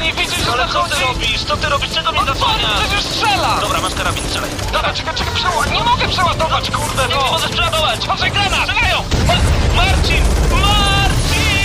[0.00, 1.04] Ej, nie widzisz, że Ale co ty zachodzi?
[1.04, 1.44] robisz?
[1.44, 1.90] Co ty robisz?
[1.90, 2.80] Czego mnie On zasłaniasz?
[2.80, 3.58] przecież strzela!
[3.60, 4.50] Dobra, masz karabin, strzelaj.
[4.72, 5.72] Dobra, czekaj, czekaj, przeładuj.
[5.72, 7.32] Nie mogę przeładować, kurde, Nie, nie no!
[7.32, 8.06] możesz przeładować!
[8.06, 8.60] Patrzaj, granat!
[8.68, 8.96] Strzelają!
[9.26, 10.22] Ma- Marcin!
[10.50, 11.58] Marcin!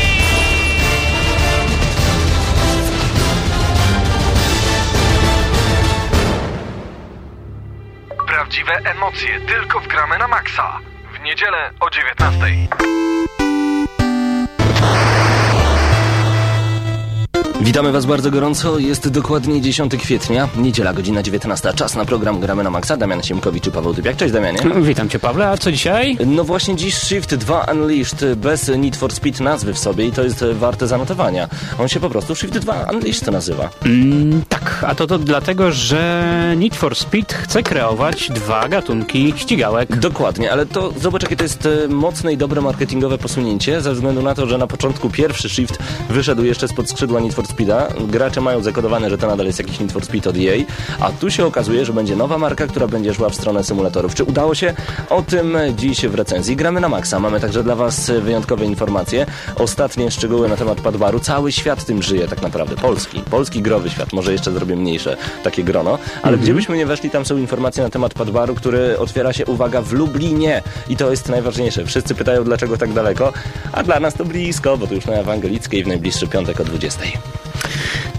[8.27, 10.79] Prawdziwe emocje tylko w gramy na maksa.
[11.13, 12.47] W niedzielę o 19.
[17.63, 18.79] Witamy Was bardzo gorąco.
[18.79, 21.73] Jest dokładnie 10 kwietnia, niedziela, godzina 19.
[21.75, 22.97] Czas na program Gramy na Maxa.
[22.97, 24.15] Damian Siemkowicz i Paweł Typiak.
[24.15, 24.59] Cześć Damianie.
[24.81, 25.49] Witam cię, Pawle.
[25.49, 26.17] A co dzisiaj?
[26.25, 30.23] No właśnie dziś Shift 2 Unleashed bez Need for Speed nazwy w sobie i to
[30.23, 31.49] jest warte zanotowania.
[31.79, 33.69] On się po prostu Shift 2 Unleashed nazywa.
[33.85, 39.99] Mm, tak, a to, to dlatego, że Need for Speed chce kreować dwa gatunki ścigałek.
[39.99, 44.21] Dokładnie, ale to zobacz jakie to jest e, mocne i dobre marketingowe posunięcie, ze względu
[44.21, 45.77] na to, że na początku pierwszy Shift
[46.09, 47.87] wyszedł jeszcze spod skrzydła Need for Speeda.
[48.07, 50.65] Gracze mają zakodowane, że to nadal jest jakiś Need for Speed od EA,
[50.99, 54.15] a tu się okazuje, że będzie nowa marka, która będzie szła w stronę symulatorów.
[54.15, 54.73] Czy udało się?
[55.09, 56.55] O tym dziś w recenzji.
[56.55, 57.19] Gramy na maksa.
[57.19, 59.25] Mamy także dla Was wyjątkowe informacje.
[59.55, 61.19] Ostatnie szczegóły na temat Padbaru.
[61.19, 62.75] Cały świat tym żyje tak naprawdę.
[62.75, 63.19] Polski.
[63.19, 64.13] Polski growy świat.
[64.13, 65.97] Może jeszcze zrobię mniejsze takie grono.
[66.21, 69.81] Ale gdzie byśmy nie weszli, tam są informacje na temat Padbaru, który otwiera się, uwaga,
[69.81, 70.61] w Lublinie.
[70.89, 71.85] I to jest najważniejsze.
[71.85, 73.33] Wszyscy pytają, dlaczego tak daleko,
[73.71, 77.03] a dla nas to blisko, bo to już na Ewangelickiej w najbliższy piątek o 20.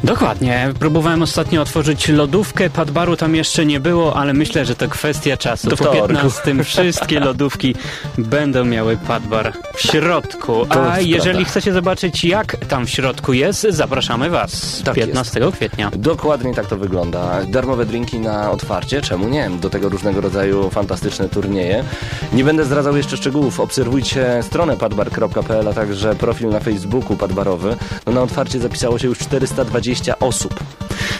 [0.05, 0.72] Dokładnie.
[0.78, 5.69] Próbowałem ostatnio otworzyć lodówkę, padbaru tam jeszcze nie było, ale myślę, że to kwestia czasu.
[5.69, 6.08] Do po wtorku.
[6.08, 7.74] 15 wszystkie lodówki
[8.19, 10.66] będą miały padbar w środku.
[10.69, 15.91] A jest jeżeli chcecie zobaczyć, jak tam w środku jest, zapraszamy Was Tak 15 kwietnia.
[15.97, 17.44] Dokładnie tak to wygląda.
[17.44, 19.50] Darmowe drinki na otwarcie, czemu nie?
[19.50, 21.84] Do tego różnego rodzaju fantastyczne turnieje.
[22.32, 23.60] Nie będę zdradzał jeszcze szczegółów.
[23.60, 27.77] Obserwujcie stronę padbar.pl, a także profil na Facebooku padbarowy.
[28.06, 30.55] No na otwarcie zapisało się już 420 osób.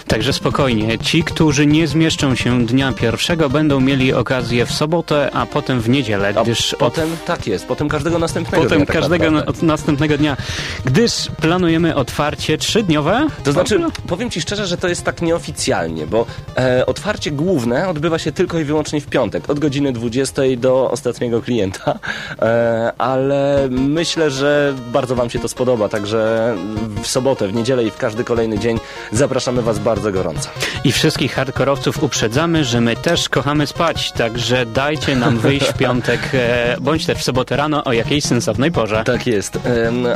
[0.07, 5.47] Także spokojnie, ci, którzy nie zmieszczą się dnia pierwszego, będą mieli okazję w sobotę, a
[5.47, 8.97] potem w niedzielę, A gdyż od potem, tak jest, potem każdego następnego Potem dnia, tak
[8.97, 9.53] każdego naprawdę.
[9.53, 10.37] na, od następnego dnia,
[10.85, 13.27] gdyż planujemy otwarcie trzydniowe.
[13.45, 18.19] To znaczy, powiem Ci szczerze, że to jest tak nieoficjalnie, bo e, otwarcie główne odbywa
[18.19, 21.99] się tylko i wyłącznie w piątek, od godziny 20 do ostatniego klienta,
[22.43, 26.55] e, ale myślę, że bardzo Wam się to spodoba, także
[27.03, 28.79] w sobotę, w niedzielę i w każdy kolejny dzień
[29.13, 30.49] zapraszamy Was bardzo gorąco.
[30.85, 36.21] I wszystkich hardkorowców uprzedzamy, że my też kochamy spać, także dajcie nam wyjść w piątek,
[36.35, 39.05] e, bądź też w sobotę rano o jakiejś sensownej porze.
[39.05, 39.59] Tak jest.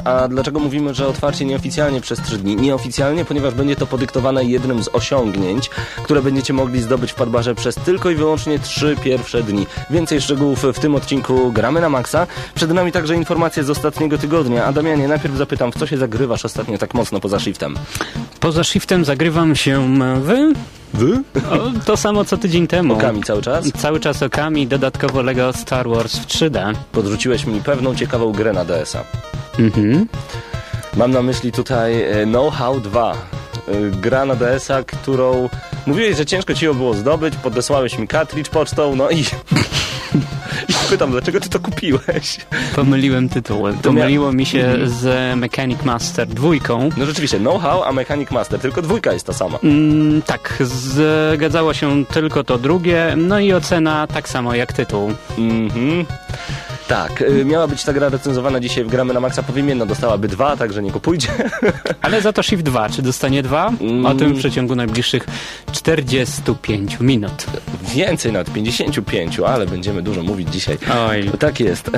[0.05, 2.57] A dlaczego mówimy, że otwarcie nieoficjalnie przez trzy dni?
[2.57, 5.71] Nieoficjalnie, ponieważ będzie to podyktowane jednym z osiągnięć,
[6.05, 9.67] które będziecie mogli zdobyć w Padbarze przez tylko i wyłącznie trzy pierwsze dni.
[9.91, 12.27] Więcej szczegółów w tym odcinku Gramy na Maxa.
[12.55, 14.65] Przed nami także informacje z ostatniego tygodnia.
[14.65, 17.77] A Damianie, najpierw zapytam, w co się zagrywasz ostatnio tak mocno poza shiftem?
[18.41, 19.68] Poza shiftem zagrywam się
[20.21, 20.53] wy?
[20.95, 21.23] Wy?
[21.51, 22.95] O, to samo co tydzień temu.
[22.95, 23.73] Okami cały czas?
[23.73, 26.75] Cały czas okami, dodatkowo Lego Star Wars w 3D.
[26.93, 29.05] Podrzuciłeś mi pewną ciekawą grę na DS-a.
[29.59, 30.07] Mhm.
[30.97, 33.15] Mam na myśli tutaj e, Know-How 2.
[33.69, 35.49] E, Gra na DS-a, którą
[35.87, 39.25] mówiłeś, że ciężko ci ją było zdobyć, podesłałeś mi cartridge pocztą, no i...
[40.69, 42.39] I pytam, dlaczego ty to kupiłeś?
[42.77, 43.73] Pomyliłem tytuły.
[43.83, 46.89] Pomyliło mi się z Mechanic Master dwójką.
[46.97, 49.59] No rzeczywiście, Know-How, a Mechanic Master, tylko dwójka jest ta sama.
[49.65, 55.13] Mm, tak, zgadzało się tylko to drugie, no i ocena tak samo jak tytuł.
[55.39, 56.07] Mhm.
[56.89, 60.29] Tak, y, miała być ta gra recenzowana dzisiaj w Gramy na Maxa, powiem jedno, dostałaby
[60.29, 61.29] dwa, także nie kupujcie.
[62.03, 63.73] Ale za to Shift 2, czy dostanie dwa?
[64.05, 65.27] O tym w przeciągu najbliższych
[65.73, 67.47] 45 minut.
[67.95, 70.79] Więcej, nawet 55, ale będziemy dużo mówić dzisiaj.
[71.09, 71.31] Oj.
[71.39, 71.91] Tak jest.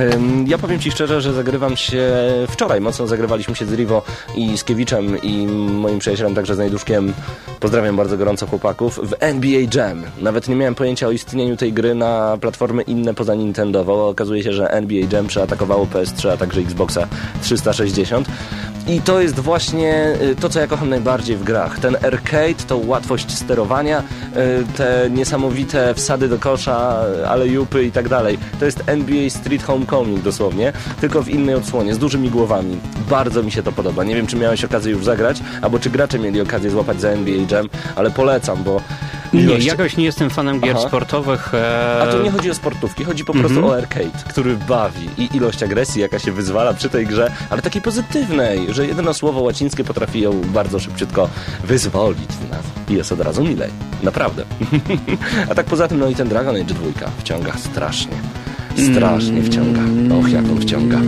[0.46, 2.12] Ja powiem Ci szczerze, że zagrywam się
[2.48, 2.80] wczoraj.
[2.80, 4.02] Mocno zagrywaliśmy się z Rivo
[4.34, 7.12] i z Kiewiczem i moim przyjacielem, także z Najduszkiem.
[7.60, 9.00] Pozdrawiam bardzo gorąco chłopaków.
[9.02, 10.02] W NBA Jam.
[10.20, 14.08] Nawet nie miałem pojęcia o istnieniu tej gry na platformy inne poza Nintendo.
[14.08, 17.06] Okazuje się, że NBA Jam przeatakowało PS3, a także Xboxa
[17.42, 18.28] 360.
[18.88, 21.78] I to jest właśnie y, to, co ja kocham najbardziej w grach.
[21.78, 28.08] Ten arcade, tą łatwość sterowania, y, te niesamowite wsady do kosza, ale jupy i tak
[28.08, 28.38] dalej.
[28.58, 32.76] To jest NBA Street Homecoming dosłownie, tylko w innej odsłonie, z dużymi głowami.
[33.10, 34.04] Bardzo mi się to podoba.
[34.04, 37.34] Nie wiem, czy miałeś okazję już zagrać, albo czy gracze mieli okazję złapać za NBA
[37.50, 38.80] Jam, ale polecam, bo
[39.32, 40.88] Nie, jakoś nie jestem fanem gier Aha.
[40.88, 41.54] sportowych.
[41.54, 42.02] E...
[42.02, 43.66] a tu nie chodzi o sportówki, chodzi po prostu Mhm.
[43.74, 47.82] o arcade, który bawi i ilość agresji, jaka się wyzwala przy tej grze, ale takiej
[47.82, 51.28] pozytywnej, że jedno słowo łacińskie potrafi ją bardzo szybciutko
[51.64, 52.62] wyzwolić z nas.
[52.88, 53.70] I jest od razu milej.
[54.02, 54.44] Naprawdę.
[55.50, 58.16] A tak poza tym, no i ten Dragon Age 2 wciąga strasznie.
[58.92, 59.80] Strasznie wciąga.
[60.14, 60.98] Och, jak on wciąga.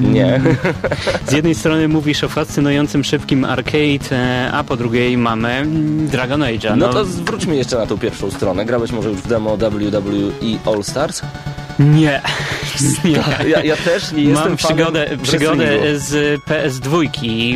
[0.00, 0.40] Nie.
[1.28, 5.66] Z jednej strony mówisz o fascynującym, szybkim arcade, e, a po drugiej mamy
[6.10, 6.76] Dragon Age'a.
[6.76, 8.64] No to zwróćmy jeszcze na tą pierwszą stronę.
[8.64, 11.22] Grałeś może już w demo WWE All Stars?
[11.80, 12.22] Nie.
[13.04, 13.24] nie.
[13.48, 17.06] Ja, ja też nie jestem Mam przygodę, przygodę z PS2.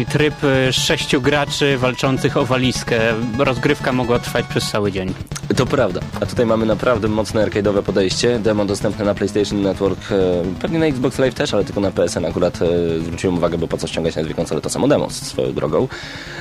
[0.06, 3.00] Tryb e, sześciu graczy walczących o walizkę.
[3.38, 5.14] Rozgrywka mogła trwać przez cały dzień.
[5.56, 6.00] To prawda.
[6.20, 8.38] A tutaj mamy naprawdę mocne arcade'owe podejście.
[8.38, 12.24] Demo dostępne na PlayStation Network, e, pewnie na Xbox Live też, ale tylko na PSN
[12.24, 12.66] akurat e,
[13.00, 15.88] zwróciłem uwagę, bo po co ściągać na dwie konsole to samo demo swoją drogą.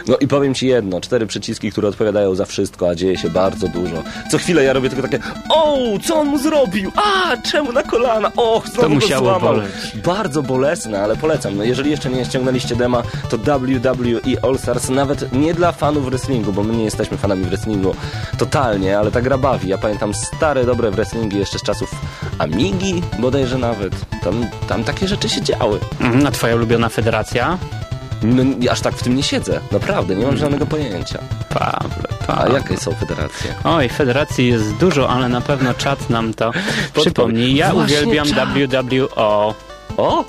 [0.07, 3.67] No i powiem Ci jedno, cztery przyciski, które odpowiadają za wszystko, a dzieje się bardzo
[3.67, 4.03] dużo.
[4.31, 6.91] Co chwilę ja robię tylko takie, o, co on mu zrobił?
[6.95, 8.31] A, czemu na kolana?
[8.35, 9.39] Och, znowu go musiało złamał.
[9.55, 9.71] boleć.
[10.05, 11.57] Bardzo bolesne, ale polecam.
[11.57, 16.53] No, jeżeli jeszcze nie ściągnęliście dema, to WWE All Stars nawet nie dla fanów wrestlingu,
[16.53, 17.95] bo my nie jesteśmy fanami wrestlingu
[18.37, 19.69] totalnie, ale ta gra bawi.
[19.69, 21.91] Ja pamiętam stare, dobre wrestlingi jeszcze z czasów
[22.39, 23.93] Amigi, bodajże nawet.
[24.23, 25.79] Tam, tam takie rzeczy się działy.
[25.99, 27.57] Mhm, A twoja ulubiona federacja?
[28.23, 29.59] No, aż tak w tym nie siedzę.
[29.71, 31.19] Naprawdę, nie mam żadnego pojęcia.
[31.49, 32.53] Pawle, A Pawle.
[32.59, 33.55] jakie są federacje?
[33.63, 36.51] Oj, federacji jest dużo, ale na pewno czat nam to
[37.01, 37.55] przypomni.
[37.55, 38.49] Ja Właśnie uwielbiam czat.
[38.49, 39.53] WWO.
[39.97, 40.23] O!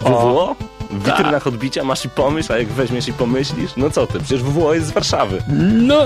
[0.00, 0.56] WWO?
[0.98, 4.42] W witrynach odbicia masz i pomysł, a jak weźmiesz i pomyślisz, no co ty, przecież
[4.42, 5.42] WWO jest z Warszawy.
[5.72, 5.96] No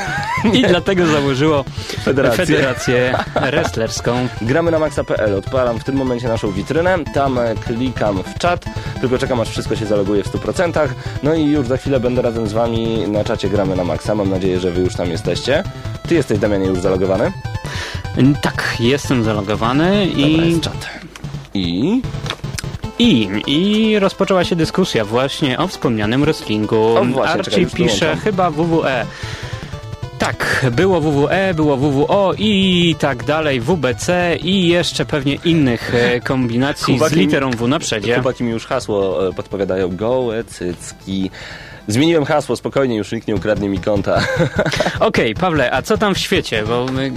[0.58, 1.64] i dlatego założyło
[2.04, 2.46] Federację.
[2.46, 3.18] federację
[3.50, 4.28] wrestlerską.
[4.42, 8.64] Gramy na maxa.pl, odpalam w tym momencie naszą witrynę, tam e, klikam w czat,
[9.00, 10.88] tylko czekam aż wszystko się zaloguje w 100%,
[11.22, 14.30] no i już za chwilę będę razem z wami na czacie Gramy na Maxa, mam
[14.30, 15.64] nadzieję, że wy już tam jesteście.
[16.08, 17.32] Ty jesteś, Damianie, już zalogowany?
[18.42, 20.88] Tak, jestem zalogowany Dobra, i, jest czat.
[21.54, 22.02] I...
[22.98, 26.96] i, i rozpoczęła się dyskusja właśnie o wspomnianym wrestlingu.
[26.96, 29.06] O, właśnie, czekaj, Archie już pisze chyba WWE.
[30.18, 36.94] Tak, było WWE, było WWO i tak dalej, WBC i jeszcze pewnie innych e, kombinacji
[36.94, 38.14] z Chłopaki mi- literą W na przedzie.
[38.14, 41.30] Chłopaki mi już hasło e, podpowiadają, gołe cycki.
[41.88, 44.22] Zmieniłem hasło, spokojnie, już nikt nie ukradnie mi konta.
[45.00, 46.62] Okej, Pawle, a co tam w świecie?
[46.68, 47.12] Bo my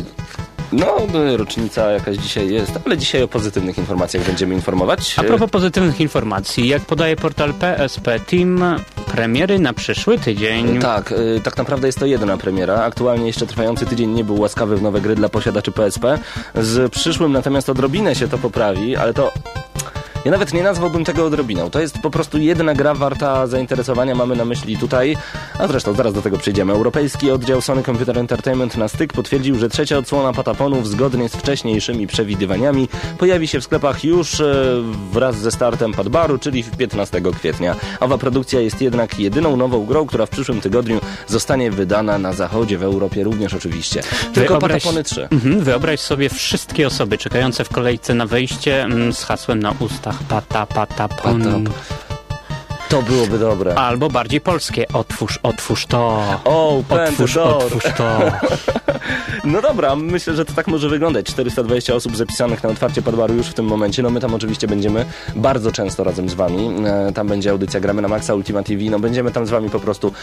[0.72, 5.16] No, e, rocznica jakaś dzisiaj jest, ale dzisiaj o pozytywnych informacjach będziemy informować.
[5.18, 10.80] A propos pozytywnych informacji, jak podaje portal PSP Team, premiery na przyszły tydzień.
[10.80, 12.76] Tak, y, tak naprawdę jest to jedyna premiera.
[12.76, 16.20] Aktualnie jeszcze trwający tydzień nie był łaskawy w nowe gry dla posiadaczy PSP.
[16.56, 19.32] Z przyszłym natomiast odrobinę się to poprawi, ale to...
[20.26, 21.70] Ja nawet nie nazwałbym tego odrobiną.
[21.70, 25.18] To jest po prostu jedna gra warta zainteresowania, mamy na myśli tutaj,
[25.60, 26.74] a zresztą zaraz do tego przejdziemy.
[26.74, 32.08] Europejski oddział Sony Computer Entertainment na styk potwierdził, że trzecia odsłona Pataponów zgodnie z wcześniejszymi
[32.08, 32.88] przewidywaniami
[33.18, 34.54] pojawi się w sklepach już e,
[35.12, 37.76] wraz ze startem Padbaru, czyli 15 kwietnia.
[38.00, 42.78] Owa produkcja jest jednak jedyną nową grą, która w przyszłym tygodniu zostanie wydana na zachodzie,
[42.78, 44.02] w Europie również oczywiście.
[44.34, 45.28] Tylko Wyobraź- Patapony 3.
[45.32, 50.15] Mhm, wyobraź sobie wszystkie osoby czekające w kolejce na wejście mm, z hasłem na ustach
[50.30, 51.08] pata, pata.
[52.90, 53.76] To byłoby dobre.
[53.76, 56.24] Albo bardziej polskie, otwórz, otwórz to.
[56.44, 58.18] Open Otwórz, otwórz to.
[59.44, 61.26] No dobra, myślę, że to tak może wyglądać.
[61.26, 64.04] 420 osób zapisanych na otwarcie Padbaru już w tym momencie.
[64.04, 66.70] No my tam oczywiście będziemy bardzo często razem z wami.
[66.86, 68.84] E, Tam będzie audycja Gramy na Maxa Ultima TV.
[68.84, 70.14] No będziemy tam z wami po prostu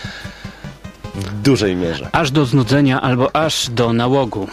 [1.14, 2.08] w dużej mierze.
[2.12, 4.46] Aż do znudzenia albo aż do nałogu.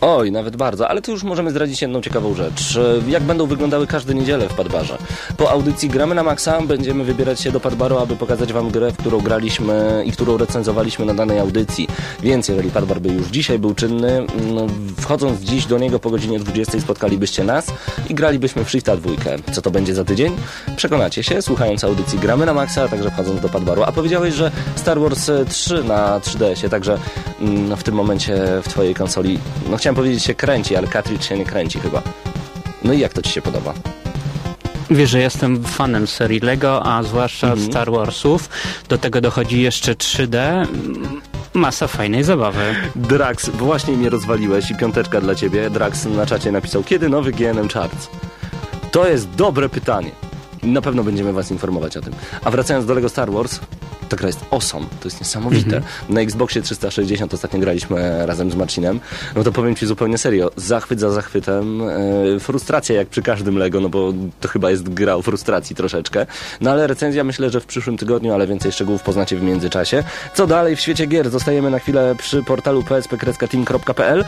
[0.00, 2.76] Oj, nawet bardzo, ale tu już możemy zdradzić jedną ciekawą rzecz.
[3.06, 4.98] E, Jak będą wyglądały każde niedzielę w Padbarze?
[5.36, 8.96] Po audycji Gramy na Maxa będziemy wybierać się do Padbaru, aby pokazać Wam grę, w
[8.96, 11.88] którą graliśmy i którą recenzowaliśmy na danej audycji.
[12.22, 14.66] Więc jeżeli Padbar by już dzisiaj był czynny, no,
[15.00, 17.66] wchodząc dziś do niego po godzinie 20 spotkalibyście nas
[18.08, 19.36] i gralibyśmy w Shifta dwójkę.
[19.52, 20.36] Co to będzie za tydzień?
[20.76, 23.82] Przekonacie się, słuchając audycji Gramy na Maxa, a także wchodząc do Padbaru.
[23.82, 26.98] A powiedziałeś, że Star Wars e, 3 na 3DS-ie, także
[27.40, 29.38] mm, w tym momencie w Twojej konsoli,
[29.70, 32.02] no chciałem powiedzieć się kręci, ale cartridge się nie kręci chyba.
[32.84, 33.74] No i jak to Ci się podoba?
[34.90, 37.70] Wiesz, że jestem fanem serii Lego, a zwłaszcza Mhm.
[37.70, 38.48] Star Warsów.
[38.88, 40.66] Do tego dochodzi jeszcze 3D.
[41.54, 42.74] Masa fajnej zabawy.
[42.96, 45.70] Drax, właśnie mnie rozwaliłeś i piąteczka dla Ciebie.
[45.70, 48.08] Drax na czacie napisał, kiedy nowy GNM Charts?
[48.92, 50.10] To jest dobre pytanie.
[50.62, 52.12] Na pewno będziemy Was informować o tym.
[52.44, 53.60] A wracając do Lego Star Wars,
[54.10, 55.82] ta gra jest awesome, to jest niesamowite.
[56.08, 59.00] Na Xboxie 360 ostatnio graliśmy razem z Marcinem,
[59.36, 63.80] no to powiem Ci zupełnie serio, zachwyt za zachwytem, e, frustracja jak przy każdym Lego,
[63.80, 66.26] no bo to chyba jest gra o frustracji troszeczkę,
[66.60, 70.04] no ale recenzja myślę, że w przyszłym tygodniu, ale więcej szczegółów poznacie w międzyczasie.
[70.34, 71.30] Co dalej w świecie gier?
[71.30, 74.24] Zostajemy na chwilę przy portalu psp-team.pl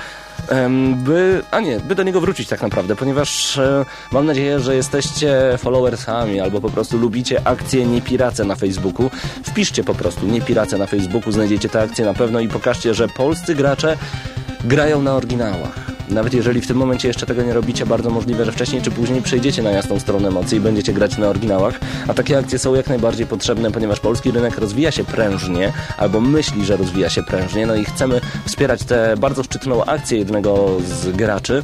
[0.96, 5.58] by, a nie, by do niego wrócić tak naprawdę, ponieważ e, mam nadzieję, że jesteście
[5.58, 9.10] followersami albo po prostu lubicie akcje Niepirace na Facebooku.
[9.44, 13.54] Wpiszcie po prostu Niepirace na Facebooku, znajdziecie te akcje na pewno i pokażcie, że polscy
[13.54, 13.96] gracze
[14.64, 15.92] grają na oryginałach.
[16.08, 19.22] Nawet jeżeli w tym momencie jeszcze tego nie robicie, bardzo możliwe, że wcześniej czy później
[19.22, 22.88] przejdziecie na jasną stronę mocy i będziecie grać na oryginałach, a takie akcje są jak
[22.88, 27.74] najbardziej potrzebne, ponieważ polski rynek rozwija się prężnie, albo myśli, że rozwija się prężnie, no
[27.74, 31.62] i chcemy wspierać tę bardzo szczytną akcję jednego z graczy.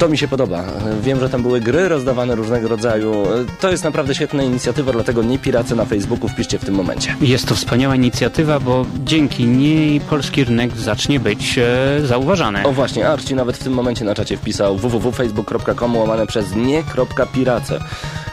[0.00, 0.64] To mi się podoba.
[1.02, 3.12] Wiem, że tam były gry rozdawane różnego rodzaju.
[3.60, 7.16] To jest naprawdę świetna inicjatywa, dlatego nie piracy na Facebooku wpiszcie w tym momencie.
[7.20, 12.62] Jest to wspaniała inicjatywa, bo dzięki niej polski rynek zacznie być e, zauważany.
[12.64, 17.80] O właśnie, Arci nawet w tym momencie na czacie wpisał www.facebook.com łamane przez nie.pirace.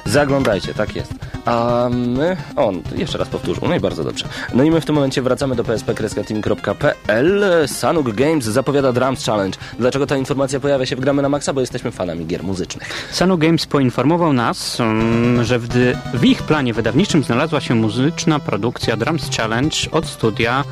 [0.06, 1.14] Zaglądajcie, tak jest.
[1.46, 2.38] A my...
[2.56, 4.26] O, jeszcze raz powtórzył, no i bardzo dobrze.
[4.54, 7.44] No i my w tym momencie wracamy do psp-team.pl.
[7.68, 9.58] Sanuk Games zapowiada Drums Challenge.
[9.80, 11.54] Dlaczego ta informacja pojawia się w Gramy na Maxa?
[11.58, 13.10] Bo jesteśmy fanami gier muzycznych.
[13.12, 15.68] Sanu Games poinformował nas, mm, że w,
[16.14, 20.64] w ich planie wydawniczym znalazła się muzyczna produkcja Drums Challenge od studia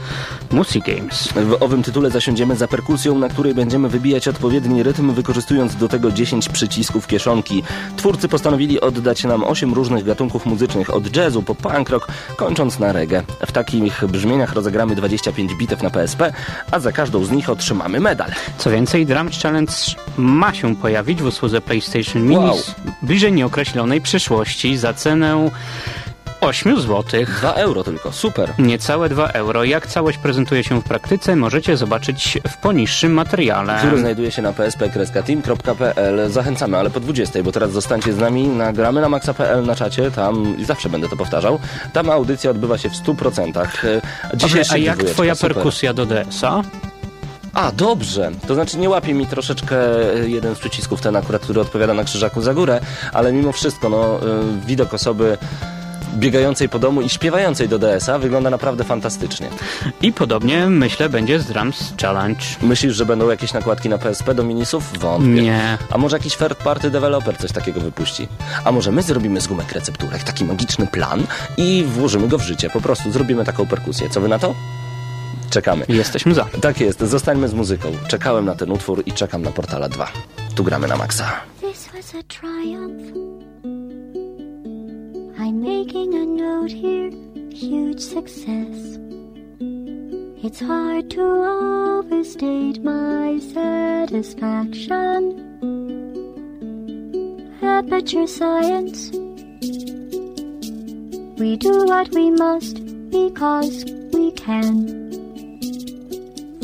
[0.51, 1.27] Music Games.
[1.27, 6.11] W owym tytule zasiądziemy za perkusją, na której będziemy wybijać odpowiedni rytm, wykorzystując do tego
[6.11, 7.63] 10 przycisków kieszonki.
[7.97, 12.91] Twórcy postanowili oddać nam 8 różnych gatunków muzycznych, od jazzu po punk rock, kończąc na
[12.91, 13.23] reggae.
[13.47, 16.33] W takich brzmieniach rozegramy 25 bitew na PSP,
[16.71, 18.31] a za każdą z nich otrzymamy medal.
[18.57, 19.73] Co więcej, Drums Challenge
[20.17, 22.57] ma się pojawić w usłudze PlayStation Mini Wow.
[23.01, 25.49] w bliżej nieokreślonej przyszłości za cenę
[26.41, 27.03] 8 zł.
[27.39, 28.53] 2 euro tylko, super.
[28.59, 29.63] Niecałe 2 euro.
[29.63, 33.75] Jak całość prezentuje się w praktyce, możecie zobaczyć w poniższym materiale.
[33.79, 36.31] który znajduje się na psp-team.pl.
[36.31, 40.57] Zachęcamy, ale po 20, bo teraz zostańcie z nami, nagramy na maxa.pl na czacie, tam
[40.57, 41.59] i zawsze będę to powtarzał.
[41.93, 43.59] Tam audycja odbywa się w 100%.
[43.83, 45.53] E, Dzisiaj a jak twoja super.
[45.53, 46.61] perkusja do DS-a?
[47.55, 48.31] A, dobrze.
[48.47, 49.77] To znaczy nie łapie mi troszeczkę
[50.13, 52.81] e, jeden z przycisków, ten akurat, który odpowiada na krzyżaku za górę,
[53.13, 54.21] ale mimo wszystko, no, e,
[54.67, 55.37] widok osoby
[56.15, 59.49] biegającej po domu i śpiewającej do DS-a wygląda naprawdę fantastycznie.
[60.01, 62.41] I podobnie, myślę, będzie z Drums Challenge.
[62.61, 64.99] Myślisz, że będą jakieś nakładki na PSP do minisów?
[64.99, 65.41] Wątpię.
[65.41, 65.77] Nie.
[65.91, 68.27] A może jakiś third party developer coś takiego wypuści?
[68.65, 71.23] A może my zrobimy z gumek recepturek taki magiczny plan
[71.57, 72.69] i włożymy go w życie?
[72.69, 74.09] Po prostu zrobimy taką perkusję.
[74.09, 74.55] Co wy na to?
[75.55, 75.85] Czekamy.
[75.89, 76.45] Jesteśmy za.
[76.61, 77.91] Tak jest, zostańmy z muzyką.
[78.07, 80.11] Czekałem na ten utwór i czekam na Portala 2.
[80.55, 81.31] Tu gramy na maksa.
[81.61, 83.13] This was a triumph.
[85.39, 87.11] I'm making a note here,
[87.53, 88.99] huge success.
[90.43, 91.21] It's hard to
[91.99, 95.35] overstate my satisfaction.
[97.61, 99.11] Aperture science.
[101.37, 105.04] We do what we must because we can.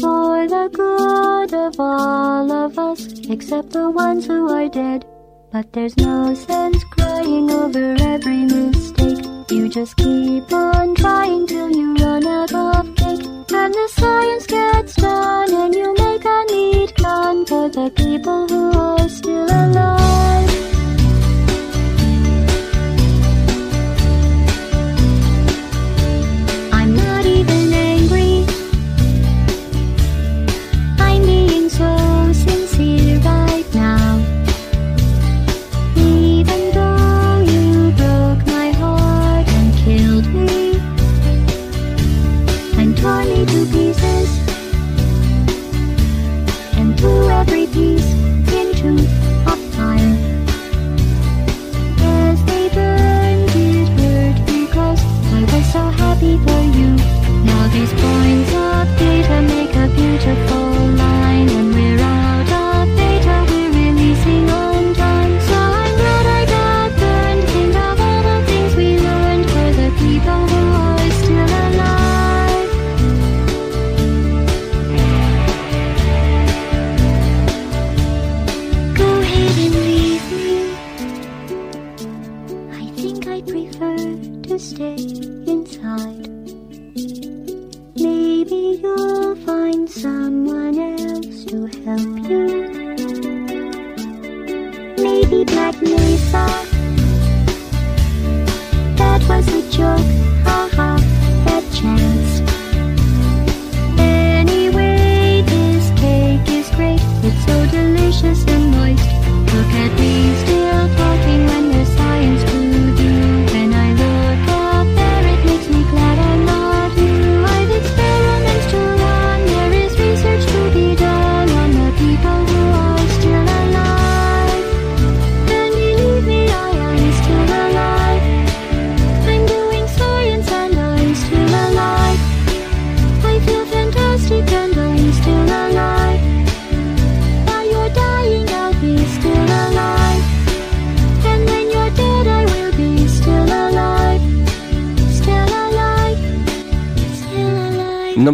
[0.02, 5.06] For the good of all of us, except the ones who are dead.
[5.52, 9.24] But there's no sense crying over every mistake.
[9.52, 13.28] You just keep on trying till you run out of cake.
[13.54, 18.72] And the science gets done, and you make a neat gun for the people who
[18.72, 20.51] are still alive.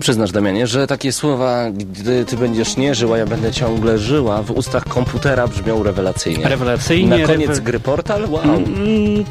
[0.08, 4.52] Przyznasz, Damianie, że takie słowa, gdy ty będziesz nie żyła, ja będę ciągle żyła, w
[4.52, 6.50] ustach komputera brzmią rewelacyjnie.
[6.50, 7.18] Rewelacyjnie.
[7.18, 8.26] Na koniec rewe- gry Portal?
[8.30, 8.44] Wow.
[8.44, 8.66] Mm,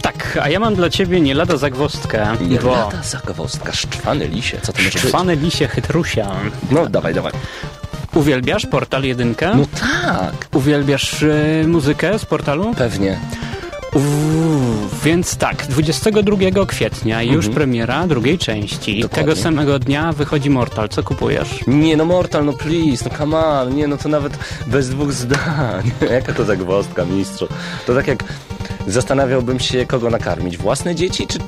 [0.03, 4.59] tak, a ja mam dla ciebie nie lada zagwozdkę, Nie bo lata zagwozdka, szczwany lisie,
[4.63, 4.99] co to może?
[4.99, 6.31] Szczwany lisie chytrusia.
[6.71, 7.33] No dawaj, dawaj.
[8.15, 9.35] Uwielbiasz Portal 1?
[9.41, 12.75] No tak, Uwielbiasz e, muzykę z portalu?
[12.75, 13.19] pewnie.
[13.97, 18.91] Uuu, więc tak, 22 kwietnia już premiera drugiej części.
[18.91, 19.03] Mhm.
[19.03, 19.33] Dokładnie.
[19.33, 20.89] Tego samego dnia wychodzi Mortal.
[20.89, 21.49] Co kupujesz?
[21.67, 25.91] Nie no Mortal, no please, no come on, nie no to nawet bez dwóch zdań.
[26.13, 27.49] Jaka to zagwozdka, mistrzu.
[27.87, 28.25] To tak jak
[28.87, 31.39] zastanawiałbym się, kogo nakarmić, własne dzieci czy...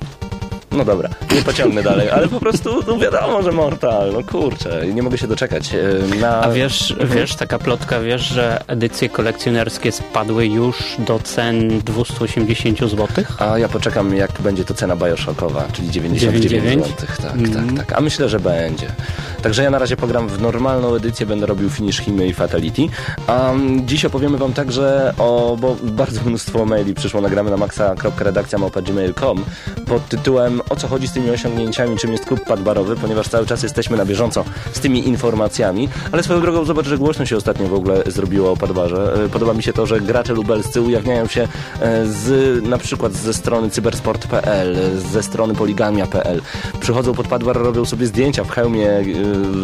[0.73, 5.03] No dobra, nie pociągnę dalej, ale po prostu, no wiadomo, że Mortal, no kurczę, nie
[5.03, 5.75] mogę się doczekać.
[5.75, 6.41] e, Na...
[6.41, 13.07] A wiesz, wiesz, taka plotka, wiesz, że edycje kolekcjonerskie spadły już do cen 280 zł?
[13.39, 16.87] A ja poczekam, jak będzie to cena Bioshockowa, czyli 99 99?
[16.87, 17.07] zł.
[17.23, 17.99] Tak, tak, tak.
[17.99, 18.87] A myślę, że będzie.
[19.43, 22.83] Także ja na razie pogram w normalną edycję, będę robił Finish Himy i Fatality.
[23.27, 29.45] A um, dziś opowiemy wam także o, bo bardzo mnóstwo maili przyszło, nagramy na maxa.redakcja.gmail.com
[29.87, 33.62] pod tytułem o co chodzi z tymi osiągnięciami, czym jest klub padbarowy, ponieważ cały czas
[33.62, 37.75] jesteśmy na bieżąco z tymi informacjami, ale swoją drogą zobacz, że głośno się ostatnio w
[37.75, 39.25] ogóle zrobiło o padbarze.
[39.25, 41.49] E, Podoba mi się to, że gracze lubelscy ujawniają się
[41.81, 44.77] e, z, na przykład ze strony cybersport.pl,
[45.12, 46.41] ze strony poligamia.pl.
[46.81, 49.03] Przychodzą pod padbar, robią sobie zdjęcia w hełmie e,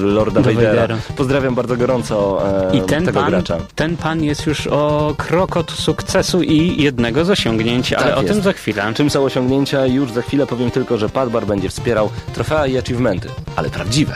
[0.00, 0.96] Lorda Vadera.
[1.16, 3.56] Pozdrawiam bardzo gorąco e, I ten tego pan, gracza.
[3.74, 8.22] ten pan jest już o krok od sukcesu i jednego z osiągnięć, ale Tak o
[8.22, 8.34] jest.
[8.34, 8.92] tym za chwilę.
[8.94, 9.86] Czym są osiągnięcia?
[9.86, 14.14] Już za chwilę powiem tylko, że Padbar będzie wspierał trofea i achievementy, ale prawdziwe.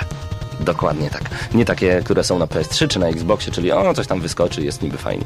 [0.60, 1.22] Dokładnie tak.
[1.54, 4.82] Nie takie, które są na PS3 czy na Xboxie, czyli o, coś tam wyskoczy, jest
[4.82, 5.24] niby fajnie.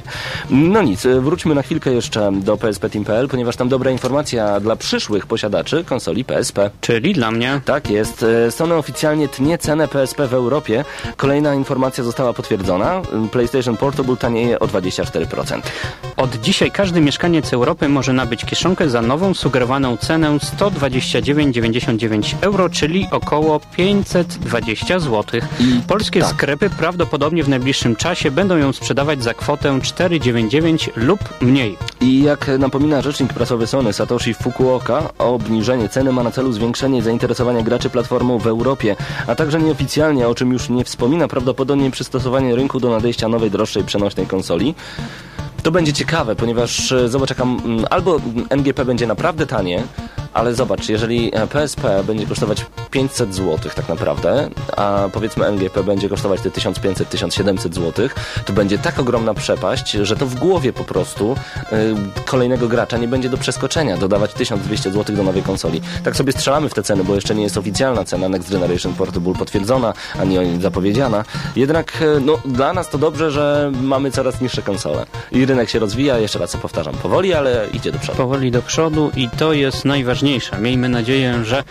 [0.50, 5.26] No nic, y, wróćmy na chwilkę jeszcze do PSP.pl, ponieważ tam dobra informacja dla przyszłych
[5.26, 6.70] posiadaczy konsoli PSP.
[6.80, 8.22] Czyli dla mnie Tak jest.
[8.22, 10.84] E, Sony oficjalnie tnie cenę PSP w Europie.
[11.16, 13.02] Kolejna informacja została potwierdzona.
[13.32, 15.60] PlayStation Portable tanieje o 24%.
[16.16, 23.08] Od dzisiaj każdy mieszkaniec Europy może nabyć kieszonkę za nową sugerowaną cenę 129,99 euro, czyli
[23.10, 25.21] około 520 zł.
[25.88, 26.30] Polskie tak.
[26.30, 31.78] sklepy prawdopodobnie w najbliższym czasie będą ją sprzedawać za kwotę 4,99 lub mniej.
[32.00, 37.62] I jak napomina rzecznik prasowy Sony Satoshi Fukuoka, obniżenie ceny ma na celu zwiększenie zainteresowania
[37.62, 42.80] graczy platformą w Europie, a także nieoficjalnie, o czym już nie wspomina, prawdopodobnie przystosowanie rynku
[42.80, 44.74] do nadejścia nowej, droższej, przenośnej konsoli.
[45.62, 47.46] To będzie ciekawe, ponieważ e, zobacz, jaka,
[47.90, 49.82] albo MGP będzie naprawdę tanie,
[50.34, 56.08] ale zobacz, jeżeli e, PSP będzie kosztować 500 zł tak naprawdę, a powiedzmy MGP będzie
[56.08, 58.08] kosztować te 1500-1700 zł,
[58.46, 61.36] to będzie tak ogromna przepaść, że to w głowie po prostu
[61.72, 65.80] y, kolejnego gracza nie będzie do przeskoczenia, dodawać 1200 zł do nowej konsoli.
[66.04, 69.34] Tak sobie strzelamy w te ceny, bo jeszcze nie jest oficjalna cena Next Generation Portable
[69.34, 71.24] potwierdzona, ani zapowiedziana.
[71.56, 75.06] Jednak y, no, dla nas to dobrze, że mamy coraz niższe konsole.
[75.32, 78.18] I rynek się rozwija, jeszcze raz powtarzam, powoli, ale idzie do przodu.
[78.18, 80.21] Powoli do przodu i to jest najważniejsze.
[80.60, 81.64] Miejmy nadzieję, że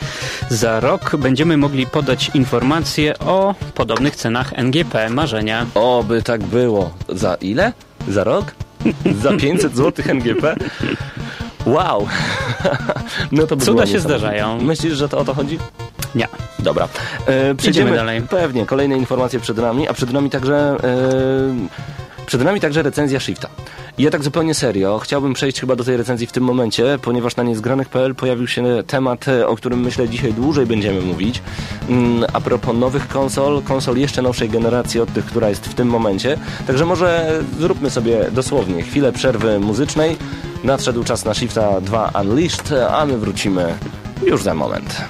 [0.49, 5.65] za rok będziemy mogli podać informacje o podobnych cenach NGP marzenia.
[5.75, 6.91] Oby tak było.
[7.09, 7.73] Za ile?
[8.07, 8.45] Za rok?
[9.21, 10.55] Za 500 zł NGP?
[11.65, 12.07] Wow!
[13.31, 14.61] No to by Cuda się zdarzają.
[14.61, 15.59] Myślisz, że to o to chodzi?
[16.15, 16.27] Nie.
[16.59, 16.87] Dobra.
[17.27, 18.21] E, przejdziemy dalej.
[18.21, 20.75] Pewnie, kolejne informacje przed nami, a przed nami także...
[20.83, 21.91] E,
[22.31, 23.49] przed nami także recenzja Shifta.
[23.97, 27.35] I ja tak zupełnie serio chciałbym przejść chyba do tej recenzji w tym momencie, ponieważ
[27.35, 31.41] na niezgranych.pl pojawił się temat, e, o którym myślę dzisiaj dłużej będziemy mówić.
[31.89, 35.87] Mm, A propos nowych konsol, konsol jeszcze nowszej generacji od tych, która jest w tym
[35.87, 36.37] momencie.
[36.67, 40.17] Także może zróbmy sobie dosłownie chwilę przerwy muzycznej.
[40.63, 43.73] Nadszedł czas na Shifta 2 Unleashed, a my wrócimy
[44.25, 45.01] już za moment.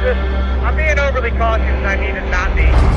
[0.00, 0.18] Just
[0.64, 1.84] I'm being overly cautious.
[1.84, 2.89] I need to not be.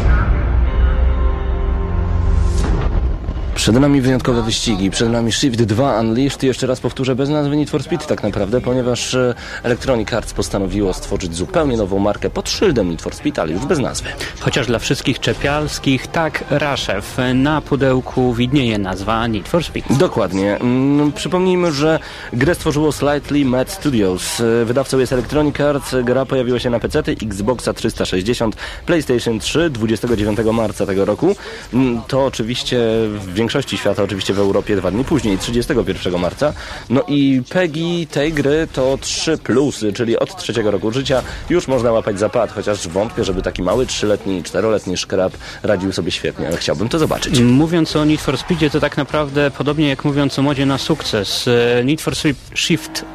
[3.63, 7.55] Przed nami wyjątkowe wyścigi, przed nami Shift 2 Unleashed i jeszcze raz powtórzę bez nazwy
[7.55, 12.49] Need for Speed tak naprawdę, ponieważ e, Electronic Arts postanowiło stworzyć zupełnie nową markę pod
[12.49, 14.09] szyldem Need for Speed, ale już bez nazwy.
[14.39, 19.93] Chociaż dla wszystkich czepialskich, tak, Raszew, na pudełku widnieje nazwa Need for Speed.
[19.97, 20.57] Dokładnie.
[20.57, 21.99] Mm, Przypomnijmy, że
[22.33, 24.39] grę stworzyło Slightly Mad Studios.
[24.39, 25.95] E, Wydawcą jest Electronic Arts.
[26.03, 31.35] Gra pojawiła się na PC, Xboxa 360, PlayStation 3 29 marca tego roku.
[31.73, 32.77] Mm, To oczywiście
[33.19, 36.53] w większości świata, oczywiście w Europie dwa dni później, 31 marca.
[36.89, 41.91] No i PEGI tej gry to 3 plusy, czyli od trzeciego roku życia już można
[41.91, 46.89] łapać zapad, chociaż wątpię, żeby taki mały trzyletni, czteroletni szkrab radził sobie świetnie, ale chciałbym
[46.89, 47.39] to zobaczyć.
[47.39, 51.47] Mówiąc o Need for Speedzie, to tak naprawdę podobnie jak mówiąc o modzie na sukces.
[51.47, 52.13] e, Need for
[52.55, 53.05] Shift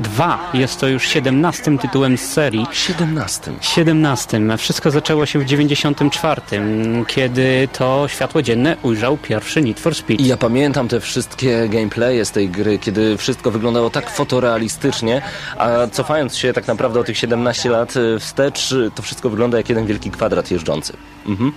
[0.00, 2.66] 2 jest to już 17 tytułem z serii.
[2.72, 3.52] 17.
[3.60, 4.40] 17.
[4.58, 6.40] Wszystko zaczęło się w 94,
[7.06, 10.22] kiedy to światło dzienne ujrzał pierwszy Need for Speed.
[10.24, 15.22] I ja pamiętam te wszystkie gameplaye z tej gry, kiedy wszystko wyglądało tak fotorealistycznie,
[15.58, 19.56] a cofając się tak naprawdę o tych 17 lat y, wstecz, y, to wszystko wygląda
[19.58, 20.92] jak jeden wielki kwadrat jeżdżący.
[21.26, 21.52] Mhm.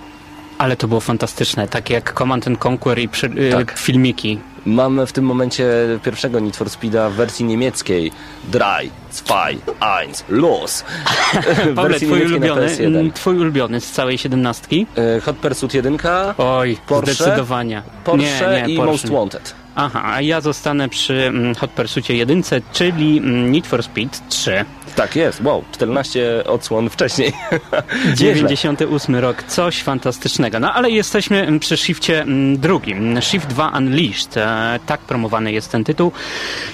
[0.58, 3.78] Ale to było fantastyczne, takie jak Command and Conquer i przy, y, Tak.
[3.78, 4.38] filmiki.
[4.66, 5.66] Mamy w tym momencie
[6.04, 8.12] pierwszego Need for Speeda w wersji niemieckiej.
[8.44, 10.84] Drei, zwei, eins, los!
[11.74, 12.86] Wersji twój ulubiony, PS1.
[12.86, 14.66] mm, twój ulubiony z całej 17?
[14.76, 15.98] Y, Hot Pursuit 1,
[16.38, 17.14] Oj, Porsche?
[17.14, 17.82] zdecydowanie.
[18.04, 18.92] Porsche nie, nie, i Porsche.
[18.92, 19.54] Most Wanted.
[19.74, 24.64] Aha, a ja zostanę przy mm, Hot Pursuitie 1, czyli mm, Need for Speed 3.
[24.96, 27.32] Tak jest, wow, 14 odsłon wcześniej.
[28.08, 28.34] Nieźle.
[28.34, 30.60] 98 rok, coś fantastycznego.
[30.60, 33.22] No ale jesteśmy mm, przy shifcie mm, drugim.
[33.22, 36.12] Shift 2 Unleashed, e, tak promowany jest ten tytuł.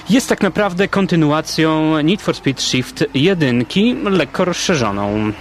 [0.09, 3.65] Jest tak naprawdę kontynuacją Need for Speed Shift 1,
[4.03, 5.31] lekko rozszerzoną.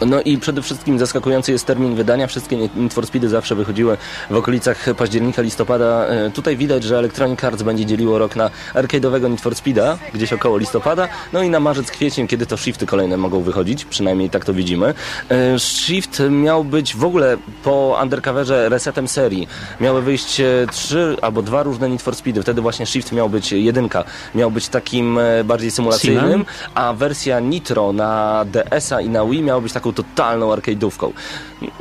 [0.00, 2.26] No i przede wszystkim zaskakujący jest termin wydania.
[2.26, 3.96] Wszystkie Need for Speedy zawsze wychodziły
[4.30, 6.06] w okolicach października, listopada.
[6.06, 10.32] E, Tutaj widać, że Electronic Arts będzie dzieliło rok na arcade'owego Need for Speeda, gdzieś
[10.32, 14.44] około listopada, no i na marzec, kwiecień, kiedy to shifty kolejne mogą wychodzić, przynajmniej tak
[14.44, 14.94] to widzimy.
[15.30, 19.48] E, Shift miał być w ogóle po undercoverze resetem serii.
[19.80, 22.42] Miały wyjść e, trzy albo dwa różne Need for Speedy.
[22.42, 24.04] Wtedy właśnie Shift miał być jedynka.
[24.34, 29.72] Miał być takim bardziej symulacyjnym, a wersja Nitro na DS-a i na Wii miała być
[29.72, 31.10] taką totalną arcade'ówką.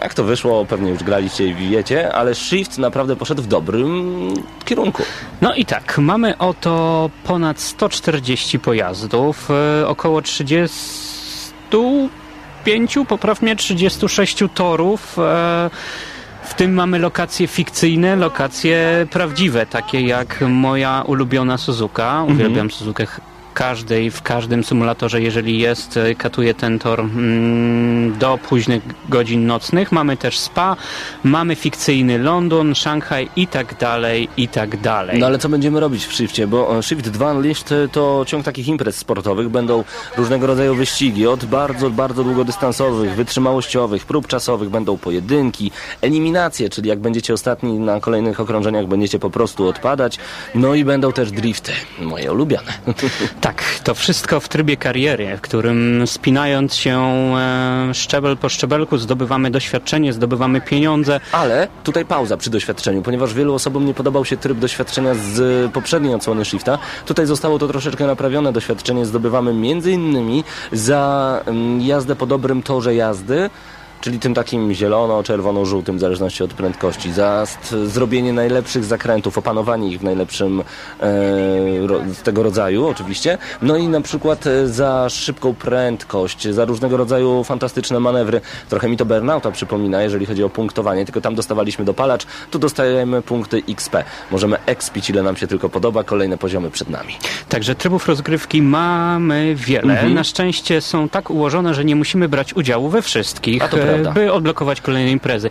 [0.01, 4.33] Jak to wyszło, pewnie już graliście i wiecie, ale Shift naprawdę poszedł w dobrym
[4.65, 5.03] kierunku.
[5.41, 9.49] No i tak, mamy oto ponad 140 pojazdów,
[9.81, 15.19] e, około 35, poprawnie 36 torów.
[15.19, 15.69] e,
[16.43, 22.23] W tym mamy lokacje fikcyjne, lokacje prawdziwe, takie jak moja ulubiona Suzuka.
[22.23, 23.19] Uwielbiam Suzukę ch-
[23.55, 29.91] każdej, w każdym symulatorze, jeżeli jest, e, katuje ten tor mm, do późnych godzin nocnych.
[29.91, 30.75] Mamy też Spa,
[31.23, 35.19] mamy fikcyjny London, Szanghaj i tak dalej, i tak dalej.
[35.19, 36.47] No ale co będziemy robić w Shifcie?
[36.47, 39.49] Bo e, Shift 2 Unleashed to ciąg takich imprez sportowych.
[39.49, 39.83] Będą
[40.17, 46.99] różnego rodzaju wyścigi, od bardzo, bardzo długodystansowych, wytrzymałościowych, prób czasowych, będą pojedynki, eliminacje, czyli jak
[46.99, 50.17] będziecie ostatni na kolejnych okrążeniach, będziecie po prostu odpadać.
[50.55, 52.73] No i będą też drifty, moje ulubione.
[53.45, 59.51] Tak, to wszystko w trybie kariery, w którym spinając się e, szczebel po szczebelku zdobywamy
[59.51, 61.19] doświadczenie, zdobywamy pieniądze.
[61.31, 66.13] Ale tutaj pauza przy doświadczeniu, ponieważ wielu osobom nie podobał się tryb doświadczenia z poprzedniej
[66.13, 66.77] odsłony Shifta.
[67.05, 68.53] Tutaj zostało to troszeczkę naprawione.
[68.53, 73.49] Doświadczenie zdobywamy między innymi za mm, jazdę po dobrym torze jazdy,
[74.05, 77.45] czyli tym takim zielono, czerwono, żółtym, w zależności od prędkości, za
[77.85, 81.03] zrobienie najlepszych zakrętów, opanowanie ich w najlepszym e,
[81.87, 86.97] ro, z tego rodzaju oczywiście, no i na przykład e, za szybką prędkość, za różnego
[86.97, 88.41] rodzaju fantastyczne manewry.
[88.69, 93.21] Trochę mi to Burnouta przypomina, jeżeli chodzi o punktowanie, tylko tam dostawaliśmy dopalacz, tu dostajemy
[93.21, 93.95] punkty XP.
[94.31, 97.13] Możemy expić ile nam się tylko podoba, kolejne poziomy przed nami.
[97.49, 99.93] Także trybów rozgrywki mamy wiele.
[99.93, 100.13] Mhm.
[100.13, 103.94] Na szczęście są tak ułożone, że nie musimy brać udziału we wszystkich, A to e,
[104.03, 104.21] prawda.
[104.21, 105.49] by odblokować kolejne imprezy.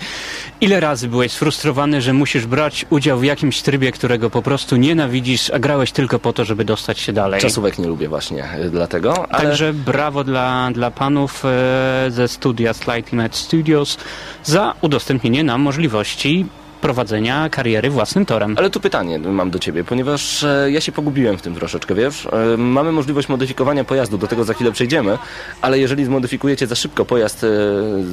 [0.60, 5.50] Ile razy byłeś sfrustrowany, że musisz brać udział w jakimś trybie, którego po prostu nienawidzisz,
[5.50, 7.40] a grałeś tylko po to, żeby dostać się dalej?
[7.40, 9.48] Czasówek nie lubię właśnie e, dlatego, ale...
[9.48, 13.98] Także brawo dla, dla panów e, ze studia Slightly Mad Studios
[14.44, 16.46] za udostępnienie nam możliwości
[16.84, 18.54] prowadzenia kariery własnym torem.
[18.58, 22.26] Ale tu pytanie mam do ciebie, ponieważ e, ja się pogubiłem w tym troszeczkę, wiesz?
[22.26, 25.18] E, mamy możliwość modyfikowania pojazdu, do tego za chwilę przejdziemy,
[25.62, 27.48] ale jeżeli zmodyfikujecie za szybko pojazd e,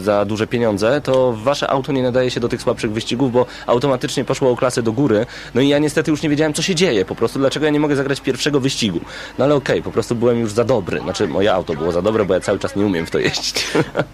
[0.04, 4.26] za duże pieniądze, to wasze auto nie nadaje się do tych słabszych wyścigów, bo automatycznie
[4.26, 5.26] poszło o klasę do góry.
[5.56, 7.80] No i ja niestety już nie wiedziałem, co się dzieje, po prostu dlaczego ja nie
[7.80, 9.00] mogę zagrać pierwszego wyścigu.
[9.38, 11.00] No ale okej, po prostu byłem już za dobry.
[11.00, 13.68] Znaczy, moje auto było za dobre, bo ja cały czas nie umiem w to jeździć.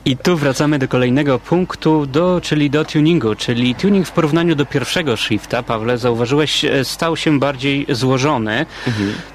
[0.05, 4.65] I tu wracamy do kolejnego punktu, do, czyli do tuningu, czyli tuning w porównaniu do
[4.65, 8.65] pierwszego shifta, Pawle, zauważyłeś, e, stał się bardziej złożony,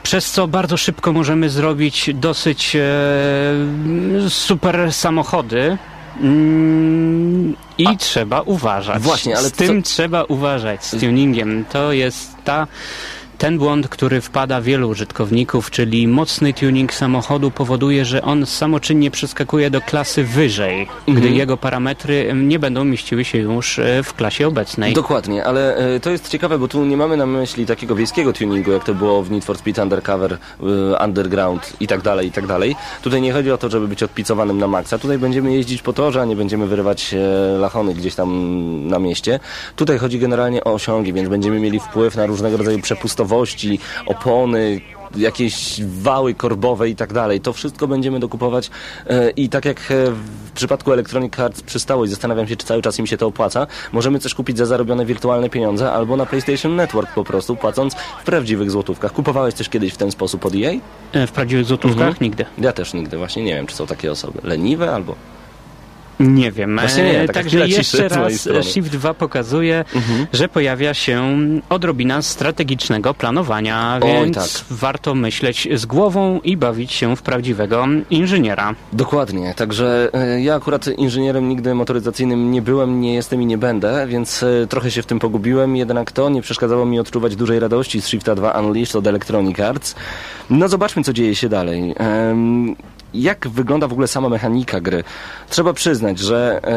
[0.03, 2.81] przez co bardzo szybko możemy zrobić dosyć e,
[4.29, 5.79] super samochody.
[6.21, 9.03] Mm, I trzeba uważać.
[9.03, 11.65] Właśnie, ale z tym co- trzeba uważać, z tuningiem.
[11.73, 12.67] To jest ta
[13.43, 19.71] ten błąd, który wpada wielu użytkowników, czyli mocny tuning samochodu powoduje, że on samoczynnie przeskakuje
[19.71, 24.95] do klasy wyżej, gdy jego parametry nie będą mieściły się już e, w klasie obecnej.
[24.95, 28.73] Dokładnie, ale e, to jest ciekawe, bo tu nie mamy na myśli takiego wiejskiego tuningu,
[28.73, 32.47] jak to było w Need for Speed Undercover, e, Underground i tak dalej, i tak
[32.47, 32.77] dalej.
[33.03, 34.99] Tutaj nie chodzi o to, żeby być odpicowanym na maksa.
[34.99, 37.15] Tutaj będziemy jeździć po torze, a nie będziemy wyrywać
[37.59, 39.41] lachony gdzieś tam na mieście.
[39.77, 43.32] Tutaj chodzi generalnie o osiągi, więc będziemy mieli wpływ na różnego rodzaju przepustowości,
[44.07, 44.81] opony,
[45.17, 47.41] jakieś wały korbowe i tak dalej.
[47.41, 48.71] To wszystko będziemy dokupować
[49.07, 49.83] e, i tak jak e,
[50.47, 53.67] w przypadku Electronic Arts przystało i zastanawiam się, czy cały czas im się to opłaca,
[53.93, 58.25] możemy też kupić za zarobione wirtualne pieniądze albo na PlayStation Network po prostu, płacąc w
[58.25, 59.13] prawdziwych złotówkach.
[59.13, 60.73] Kupowałeś coś kiedyś w ten sposób od EA?
[61.13, 62.17] E, W prawdziwych złotówkach Mhm.
[62.21, 62.45] nigdy.
[62.59, 64.39] Ja też nigdy, właśnie nie wiem, czy są takie osoby.
[64.43, 65.15] Leniwe albo...
[66.23, 66.79] Nie wiem.
[66.79, 69.85] Właśnie nie, E, Także jeszcze raz Shift 2 pokazuje,
[70.33, 74.79] że pojawia się odrobina strategicznego planowania, Oj, więc tak.
[74.79, 78.75] warto myśleć z głową i bawić się w prawdziwego inżyniera.
[78.93, 84.07] Dokładnie, także e, ja akurat inżynierem nigdy motoryzacyjnym nie byłem, nie jestem i nie będę,
[84.07, 88.01] więc e, trochę się w tym pogubiłem, jednak to nie przeszkadzało mi odczuwać dużej radości
[88.01, 89.95] z Shifta 2 Unleashed od Electronic Arts.
[90.51, 91.95] No zobaczmy, co dzieje się dalej.
[93.15, 95.05] Jak wygląda w ogóle sama mechanika gry?
[95.49, 96.71] Trzeba przyznać, że e,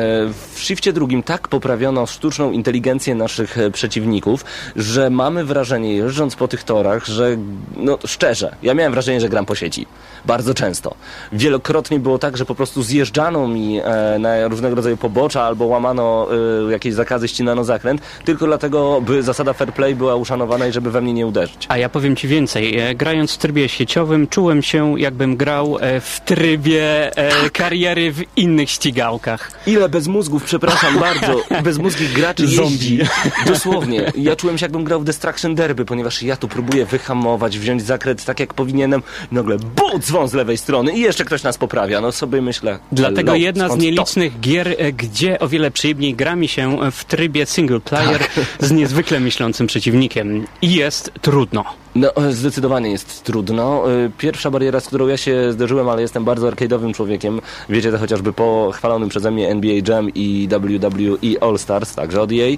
[0.54, 4.46] w Shifcie drugim tak poprawiono sztuczną inteligencję naszych e, przeciwników,
[4.76, 7.38] że mamy wrażenie, jeżdżąc po tych torach, że
[7.78, 9.88] no szczerze, ja miałem wrażenie, że gram po sieci.
[10.26, 10.96] Bardzo często.
[11.34, 16.28] Wielokrotnie było tak, że po prostu zjeżdżano mi e, na różnego rodzaju pobocza albo łamano
[16.70, 21.02] jakieś zakazy, ścinano zakręt, tylko dlatego, by zasada fair play była uszanowana i żeby we
[21.02, 21.66] mnie nie uderzyć.
[21.70, 22.96] A ja powiem Ci więcej.
[22.96, 29.52] Grając w trybie sieciowym, czułem się, jakbym grał w trybie e, kariery w innych ścigałkach.
[29.68, 33.00] Ile bez mózgów, przepraszam bardzo, bez mózgich graczy Zombie.
[33.46, 34.12] Dosłownie.
[34.18, 38.26] Ja czułem się jakbym grał w Destruction Derby, ponieważ ja tu próbuję wyhamować, wziąć zakręt
[38.26, 39.04] tak jak powinienem.
[39.32, 42.02] Nagle but dzwon z lewej strony i jeszcze ktoś nas poprawia.
[42.02, 42.80] No sobie myślę.
[42.92, 43.86] Dlatego hello, jedna z skąd to?
[43.86, 48.22] nielicznych gier, e, gdzie o wiele przyjemniej gra mi się w trybie single player
[48.60, 50.46] z niezwykle myślącym przeciwnikiem.
[50.62, 51.85] I jest trudno.
[51.96, 53.92] No, zdecydowanie jest trudno.
[53.92, 57.98] E, Pierwsza bariera, z którą ja się zderzyłem, ale jestem bardzo arcade'owym człowiekiem, wiecie to
[57.98, 62.58] chociażby po chwalonym przeze mnie NBA Jam i WWE All Stars, także od EA,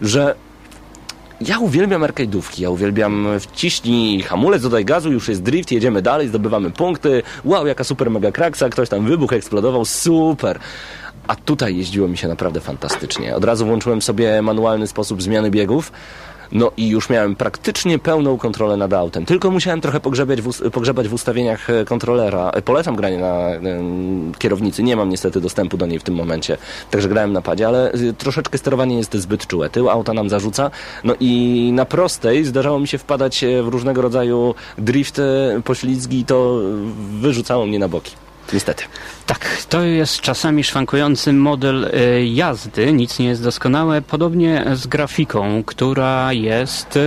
[0.00, 0.34] że
[1.40, 6.70] ja uwielbiam arcade'ówki, ja uwielbiam wciśnij hamulec, dodaj gazu, już jest drift, jedziemy dalej, zdobywamy
[6.70, 10.58] punkty, wow, jaka super mega kraksa, ktoś tam wybuch, eksplodował, super.
[11.26, 13.36] A tutaj jeździło mi się naprawdę fantastycznie.
[13.36, 15.92] Od razu włączyłem sobie manualny sposób zmiany biegów,
[16.52, 19.26] no i już miałem praktycznie pełną kontrolę nad autem.
[19.26, 22.50] Tylko musiałem trochę pogrzebać w, pogrzebać w ustawieniach e, kontrolera.
[22.50, 24.82] E, Polecam granie na em, kierownicy.
[24.82, 26.56] Nie mam niestety dostępu do niej w tym momencie.
[26.90, 29.70] Także grałem na padzie, ale troszeczkę sterowanie jest zbyt czułe.
[29.70, 30.70] Tył auta nam zarzuca.
[31.04, 36.18] No i na prostej zdarzało mi się wpadać e, w różnego rodzaju drift, e, poślizgi
[36.18, 38.23] i to e, wyrzucało mnie na boki.
[38.54, 38.84] Niestety.
[39.26, 45.62] Tak, to jest czasami szwankujący model e, jazdy, nic nie jest doskonałe, podobnie z grafiką,
[45.66, 46.96] która jest...
[46.96, 47.00] e,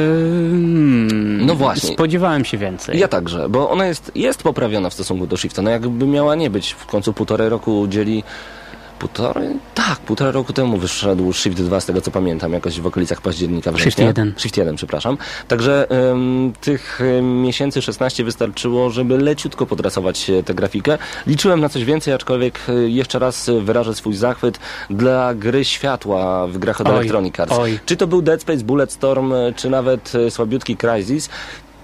[0.49, 1.93] hmm, No właśnie.
[1.93, 2.99] Spodziewałem się więcej.
[2.99, 5.61] Ja także, bo ona jest, jest poprawiona w stosunku do Shifta.
[5.61, 6.73] No jakby miała nie być.
[6.73, 8.23] W końcu półtorej roku dzieli...
[8.99, 9.49] Półtorej?
[9.75, 13.71] Tak, półtora roku temu wyszedł Shift 2, z tego co pamiętam, jakoś w okolicach października
[13.71, 13.91] września.
[13.91, 14.33] Shift 1.
[14.37, 15.17] Shift 1, przepraszam.
[15.47, 20.97] Także ym, tych miesięcy 16 wystarczyło, żeby leciutko podrasować e, tę grafikę.
[21.27, 26.47] Liczyłem na coś więcej, aczkolwiek e, jeszcze raz e, wyrażę swój zachwyt dla gry światła
[26.47, 27.53] w grach od Oj, Electronic Arts.
[27.53, 27.79] oj.
[27.85, 31.29] Czy to był Dead Space, Bulletstorm, czy nawet słabiutki Crysis,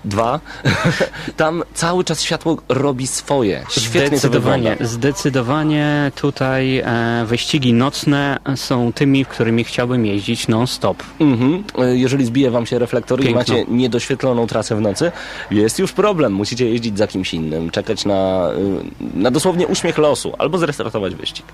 [0.05, 0.39] Dwa.
[1.37, 3.63] Tam cały czas światło robi swoje.
[3.69, 11.03] Świetnie to Zdecydowanie, zdecydowanie tutaj e, wyścigi nocne są tymi, w którymi chciałbym jeździć non-stop.
[11.19, 11.63] Mhm.
[11.79, 13.39] E, Jeżeli zbije wam się reflektor i Piękno.
[13.39, 15.11] macie niedoświetloną trasę w nocy,
[15.51, 16.33] jest już problem.
[16.33, 18.49] Musicie jeździć za kimś innym, czekać na,
[19.15, 21.45] y, na dosłownie uśmiech losu albo zrestartować wyścig.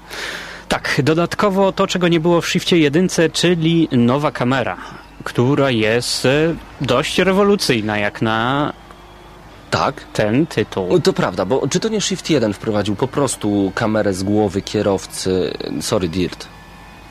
[0.67, 4.77] Tak, dodatkowo to, czego nie było w Shifcie 1, czyli nowa kamera,
[5.23, 8.73] która jest e, dość rewolucyjna jak na
[9.69, 10.03] Tak?
[10.13, 10.99] ten tytuł.
[10.99, 15.53] To prawda, bo czy to nie Shift 1 wprowadził po prostu kamerę z głowy kierowcy,
[15.81, 16.47] sorry, Dirt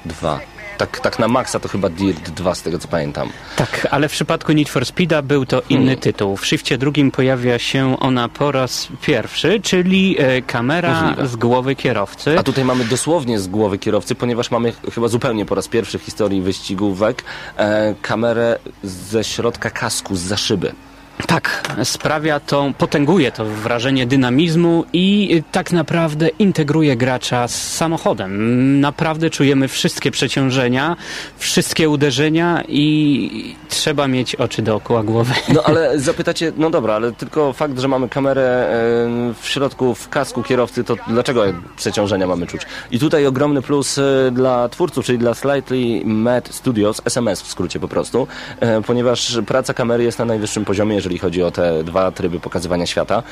[0.04, 0.40] 2.
[0.78, 3.28] Tak, tak na maksa to chyba Dirt 2 z tego co pamiętam.
[3.56, 5.98] Tak, ale w przypadku Need for Speeda był to inny Hmm.
[6.00, 6.36] tytuł.
[6.36, 11.28] W Shifcie drugim pojawia się ona po raz pierwszy, czyli e, kamera Możliwe.
[11.28, 12.38] z głowy kierowcy.
[12.38, 15.98] A tutaj mamy dosłownie z głowy kierowcy, ponieważ mamy ch- chyba zupełnie po raz pierwszy
[15.98, 17.24] w historii wyścigówek
[17.56, 20.72] e, kamerę ze środka kasku, z za szyby.
[21.26, 28.80] Tak, sprawia to, potęguje to wrażenie dynamizmu i tak naprawdę integruje gracza z samochodem.
[28.80, 30.96] Naprawdę czujemy wszystkie przeciążenia,
[31.38, 35.34] wszystkie uderzenia i trzeba mieć oczy dookoła głowy.
[35.54, 40.08] No ale zapytacie, no dobra, ale tylko fakt, że mamy kamerę e, w środku, w
[40.08, 41.44] kasku kierowcy, to dlaczego
[41.76, 42.62] przeciążenia mamy czuć?
[42.90, 47.80] I tutaj ogromny plus e, dla twórców, czyli dla Slightly Mad Studios, SMS w skrócie
[47.80, 48.26] po prostu,
[48.60, 52.86] e, ponieważ praca kamery jest na najwyższym poziomie, jeżeli chodzi o te dwa tryby pokazywania
[52.86, 53.22] świata.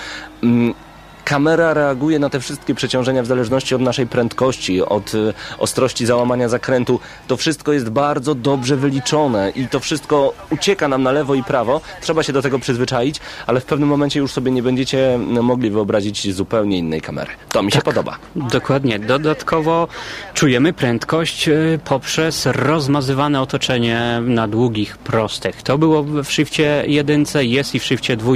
[1.27, 6.49] Kamera reaguje na te wszystkie przeciążenia w zależności od naszej prędkości, od y, ostrości załamania
[6.49, 7.01] zakrętu.
[7.27, 11.81] To wszystko jest bardzo dobrze wyliczone i to wszystko ucieka nam na lewo i prawo.
[12.01, 15.71] Trzeba się do tego przyzwyczaić, ale w pewnym momencie już sobie nie będziecie mm, mogli
[15.71, 17.31] wyobrazić zupełnie innej kamery.
[17.53, 18.19] To mi się podoba.
[18.37, 18.99] Dokładnie.
[18.99, 19.89] Dodatkowo
[20.35, 25.62] czujemy prędkość y, poprzez rozmazywane otoczenie na długich prostych.
[25.62, 28.33] To było w Shifcie 1, jest i w Shifcie 2.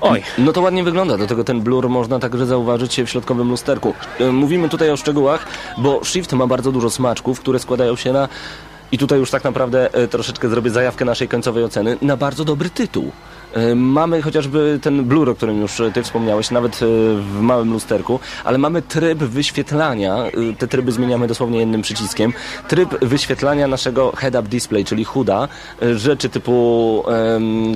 [0.00, 3.94] Oj, No to ładnie wygląda, do tego ten blur można także zauważyć w środkowym lusterku.
[4.20, 5.46] E, Mówimy tutaj o szczegółach,
[5.78, 8.28] bo Shift ma bardzo dużo smaczków, które składają się na...
[8.92, 12.70] I tutaj już tak naprawdę e, troszeczkę zrobię zajawkę naszej końcowej oceny, na bardzo dobry
[12.70, 13.12] tytuł.
[13.56, 16.78] E, Mamy chociażby ten blur, o którym już e, ty wspomniałeś, nawet e,
[17.16, 20.16] w małym lusterku, ale mamy tryb wyświetlania,
[20.58, 22.32] te tryby zmieniamy dosłownie jednym przyciskiem,
[22.68, 25.48] tryb wyświetlania naszego head-up display, czyli HUDa,
[25.94, 27.04] rzeczy typu,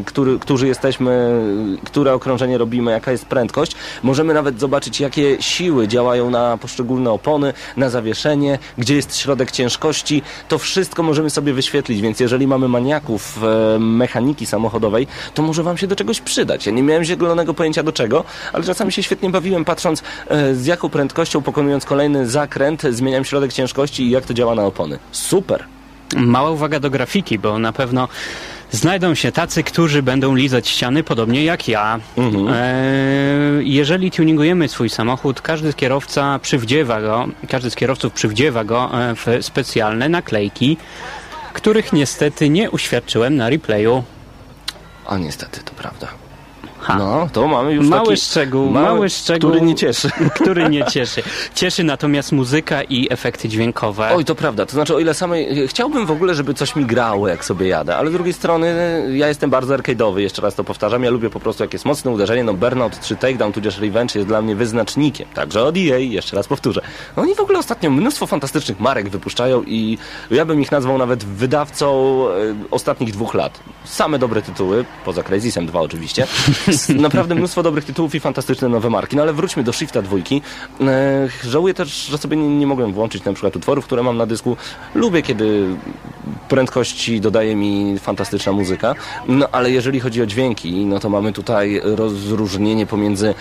[0.07, 1.43] który, którzy jesteśmy,
[1.85, 3.77] które okrążenie robimy, jaka jest prędkość.
[4.03, 10.23] Możemy nawet zobaczyć, jakie siły działają na poszczególne opony, na zawieszenie, gdzie jest środek ciężkości.
[10.49, 13.38] To wszystko możemy sobie wyświetlić, więc jeżeli mamy maniaków
[13.79, 16.67] mechaniki samochodowej, to może się do czegoś przydać.
[16.67, 20.67] Ja nie miałem zielonego pojęcia do czego, ale czasami się świetnie bawiłem, patrząc e, z
[20.67, 24.99] jaką prędkością, pokonując kolejny zakręt, zmieniam środek ciężkości i jak to działa na opony.
[25.13, 25.65] Super!
[26.17, 28.09] Mała uwaga do grafiki, bo na pewno
[28.71, 32.01] znajdą się tacy, którzy będą lizać ściany, podobnie jak ja.
[32.19, 39.15] Eee, jeżeli tuningujemy swój samochód, każdy kierowca przywdziewa go, każdy z kierowców przywdziewa go e,
[39.15, 40.77] w specjalne naklejki,
[41.53, 44.05] których niestety nie uświadczyłem na replayu.
[45.11, 46.09] A niestety, to prawda.
[46.90, 46.98] Ha.
[46.98, 49.50] No, to mamy już Mały taki szczegół, mały szczegół.
[49.50, 50.11] który nie cieszy.
[50.40, 51.22] który nie cieszy.
[51.55, 54.11] Cieszy natomiast muzyka i efekty dźwiękowe.
[54.14, 54.66] Oj, to prawda.
[54.66, 55.68] To znaczy, o ile samej...
[55.68, 58.74] Chciałbym w ogóle, żeby coś mi grało, jak sobie jadę, ale z drugiej strony
[59.12, 61.05] ja jestem bardzo arcade'owy, jeszcze raz to powtarzam.
[61.05, 64.28] Ja lubię po prostu, jak jest mocne uderzenie, no Burnout 3 Takedown, tudzież Revenge jest
[64.28, 65.28] dla mnie wyznacznikiem.
[65.34, 66.80] Także od EA, jeszcze raz powtórzę.
[67.16, 69.99] No oni w ogóle ostatnio mnóstwo fantastycznych marek wypuszczają i
[70.30, 73.61] ja bym ich nazwał nawet wydawcą e, ostatnich dwóch lat.
[73.84, 76.26] Same dobre tytuły, poza Crysisem 2 oczywiście.
[76.81, 79.16] S- Naprawdę mnóstwo dobrych tytułów i fantastyczne nowe marki.
[79.16, 80.43] No ale wróćmy do Shifta dwójki.
[81.45, 84.57] Żałuję też, że sobie nie, nie mogłem włączyć na przykład utworów, które mam na dysku.
[84.95, 85.66] Lubię, kiedy
[86.49, 88.95] prędkości dodaje mi fantastyczna muzyka.
[89.28, 93.35] No ale jeżeli chodzi o dźwięki, no to mamy tutaj rozróżnienie pomiędzy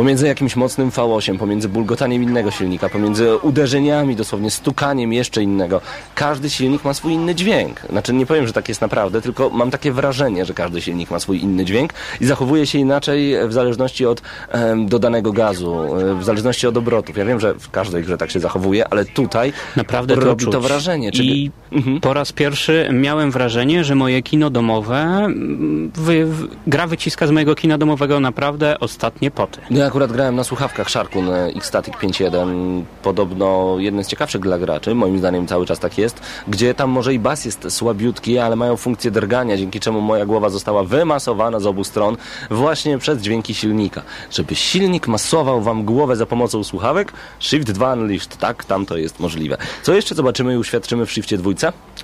[0.00, 5.80] Pomiędzy jakimś mocnym V8, pomiędzy bulgotaniem innego silnika, pomiędzy uderzeniami, dosłownie stukaniem jeszcze innego.
[6.14, 7.80] Każdy silnik ma swój inny dźwięk.
[7.90, 11.18] Znaczy nie powiem, że tak jest naprawdę, tylko mam takie wrażenie, że każdy silnik ma
[11.20, 16.24] swój inny dźwięk i zachowuje się inaczej w zależności od em, dodanego gazu, e, w
[16.24, 17.16] zależności od obrotów.
[17.16, 20.52] Ja wiem, że w każdej grze tak się zachowuje, ale tutaj Naprawdę to robi czuć.
[20.52, 21.12] to wrażenie.
[21.12, 21.24] Czy...
[21.24, 22.00] I Mhm.
[22.00, 25.28] po raz pierwszy miałem wrażenie, że moje kino domowe,
[25.94, 26.26] wy,
[26.66, 29.60] gra wyciska z mojego kina domowego naprawdę ostatnie poty.
[29.70, 32.82] Ja akurat grałem na słuchawkach Sharkun X-Static 5.1.
[33.02, 37.14] Podobno jeden z ciekawszych dla graczy, moim zdaniem cały czas tak jest, gdzie tam może
[37.14, 41.66] i bas jest słabiutki, ale mają funkcję drgania, dzięki czemu moja głowa została wymasowana z
[41.66, 42.16] obu stron
[42.50, 44.02] właśnie przez dźwięki silnika.
[44.30, 49.20] Żeby silnik masował wam głowę za pomocą słuchawek, Shift 2 Unleashed, tak, tam to jest
[49.20, 49.56] możliwe.
[49.82, 51.50] Co jeszcze zobaczymy i uświadczymy w Shifcie 2?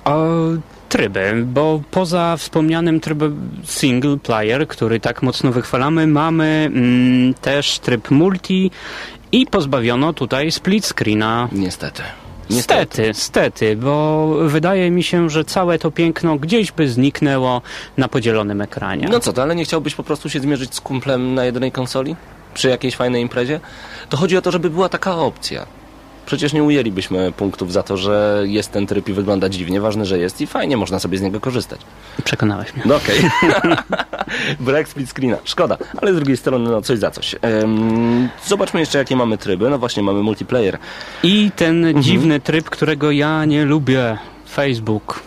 [0.05, 0.27] O,
[0.89, 8.11] tryby, bo poza wspomnianym trybem single player, który tak mocno wychwalamy, mamy mm, też tryb
[8.11, 8.71] multi
[9.31, 11.49] i pozbawiono tutaj split screena.
[11.51, 12.03] Niestety.
[12.49, 17.61] Niestety, stety, bo wydaje mi się, że całe to piękno gdzieś by zniknęło
[17.97, 19.07] na podzielonym ekranie.
[19.11, 22.15] No co to, ale nie chciałbyś po prostu się zmierzyć z kumplem na jednej konsoli?
[22.53, 23.59] Przy jakiejś fajnej imprezie?
[24.09, 25.65] To chodzi o to, żeby była taka opcja.
[26.27, 29.81] Przecież nie ujęlibyśmy punktów za to, że jest ten tryb i wygląda dziwnie.
[29.81, 31.81] Ważne, że jest i fajnie można sobie z niego korzystać.
[32.23, 32.83] Przekonałeś mnie.
[32.85, 33.19] No okej.
[34.59, 35.37] Brak split screena.
[35.43, 37.35] Szkoda, ale z drugiej strony no coś za coś.
[38.47, 39.69] Zobaczmy jeszcze jakie mamy tryby.
[39.69, 40.77] No właśnie, mamy multiplayer.
[41.23, 42.03] I ten Mhm.
[42.03, 44.17] dziwny tryb, którego ja nie lubię.
[44.49, 45.19] Facebook.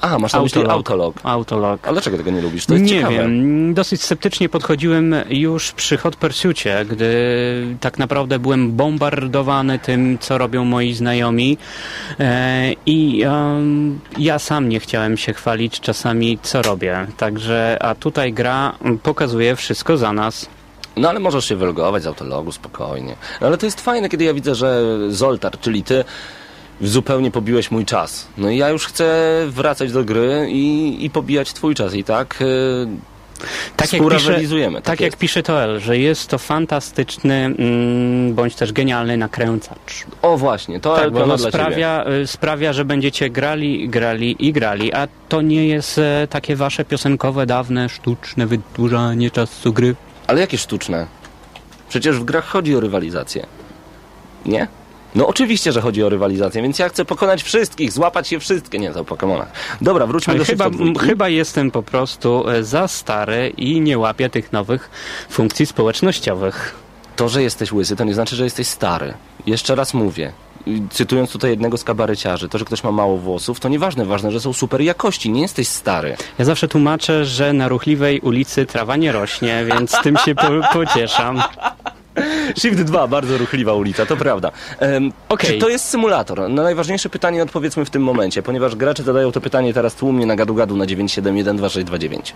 [0.00, 1.16] A, masz na myśli autolog.
[1.22, 1.88] Autolog.
[1.88, 2.66] A dlaczego tego nie lubisz?
[2.66, 3.14] To jest nie ciekawe.
[3.14, 10.38] wiem, dosyć sceptycznie podchodziłem już przy Hot Pursucie, gdy tak naprawdę byłem bombardowany tym, co
[10.38, 11.58] robią moi znajomi
[12.20, 13.24] e, i
[14.18, 17.06] ja sam nie chciałem się chwalić czasami, co robię.
[17.16, 18.72] Także, a tutaj gra
[19.02, 20.48] pokazuje wszystko za nas.
[20.96, 23.16] No ale możesz się wylogować z autologu spokojnie.
[23.40, 26.04] No ale to jest fajne, kiedy ja widzę, że Zoltar, czyli ty,
[26.80, 28.26] zupełnie pobiłeś mój czas.
[28.38, 31.94] No i ja już chcę wracać do gry i, i pobijać twój czas.
[31.94, 32.88] I tak, yy,
[33.76, 34.40] Tak jak, pisze,
[34.72, 40.04] tak tak jak pisze Toel, że jest to fantastyczny mm, bądź też genialny nakręcacz.
[40.22, 41.50] o właśnie, to, Tak, bo ciebie.
[41.50, 46.56] sprawia, y, sprawia, że będziecie grali, grali i grali, a to nie jest e, takie
[46.56, 49.94] wasze piosenkowe, dawne, sztuczne wydłużanie czasu gry.
[50.26, 51.06] Ale jakie sztuczne?
[51.88, 53.46] Przecież w grach chodzi o rywalizację.
[54.46, 54.68] Nie?
[55.16, 58.78] No oczywiście, że chodzi o rywalizację, więc ja chcę pokonać wszystkich, złapać je wszystkie.
[58.78, 59.48] Nie, to o Pokemonach.
[59.80, 64.30] Dobra, wróćmy Ale do chyba, chyba jestem po prostu e, za stary i nie łapię
[64.30, 64.90] tych nowych
[65.30, 66.74] funkcji społecznościowych.
[67.16, 69.14] To, że jesteś łysy, to nie znaczy, że jesteś stary.
[69.46, 70.32] Jeszcze raz mówię.
[70.90, 74.40] Cytując tutaj jednego z kabareciarzy, to, że ktoś ma mało włosów, to nieważne, ważne, że
[74.40, 76.16] są super jakości, nie jesteś stary.
[76.38, 81.42] Ja zawsze tłumaczę, że na ruchliwej ulicy trawa nie rośnie, więc tym się po, pocieszam.
[82.60, 84.52] Shift 2, bardzo ruchliwa ulica, to prawda.
[84.80, 85.50] Um, Okej.
[85.50, 86.50] Czy to jest symulator?
[86.50, 90.36] Na najważniejsze pytanie odpowiedzmy w tym momencie, ponieważ gracze zadają to pytanie teraz tłumnie na
[90.36, 92.32] gadu-gadu na 9712629.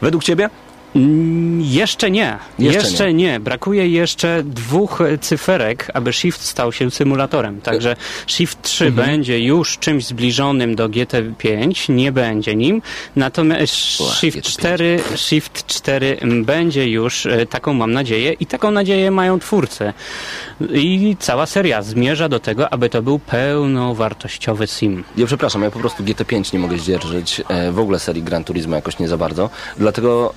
[0.00, 0.50] Według ciebie?
[0.94, 2.38] Mm, Jeszcze nie.
[2.58, 3.40] Jeszcze Jeszcze, nie.
[3.40, 7.60] Brakuje jeszcze dwóch e, cyferek, aby Shift stał się symulatorem.
[7.60, 9.06] Także Shift 3 Mhm.
[9.08, 12.82] będzie już czymś zbliżonym do GT5, nie będzie nim.
[13.16, 14.42] Natomiast Ła, Shift GT5.
[14.52, 19.92] 4, Shift 4 będzie już, e, taką mam nadzieję, i taką nadzieję mają twórcy.
[20.74, 25.04] I cała seria zmierza do tego, aby to był pełnowartościowy sim.
[25.16, 28.76] Ja przepraszam, ja po prostu GT5 nie mogę zdzierżyć, e, w ogóle serii Gran Turismo
[28.76, 30.32] jakoś nie za bardzo, dlatego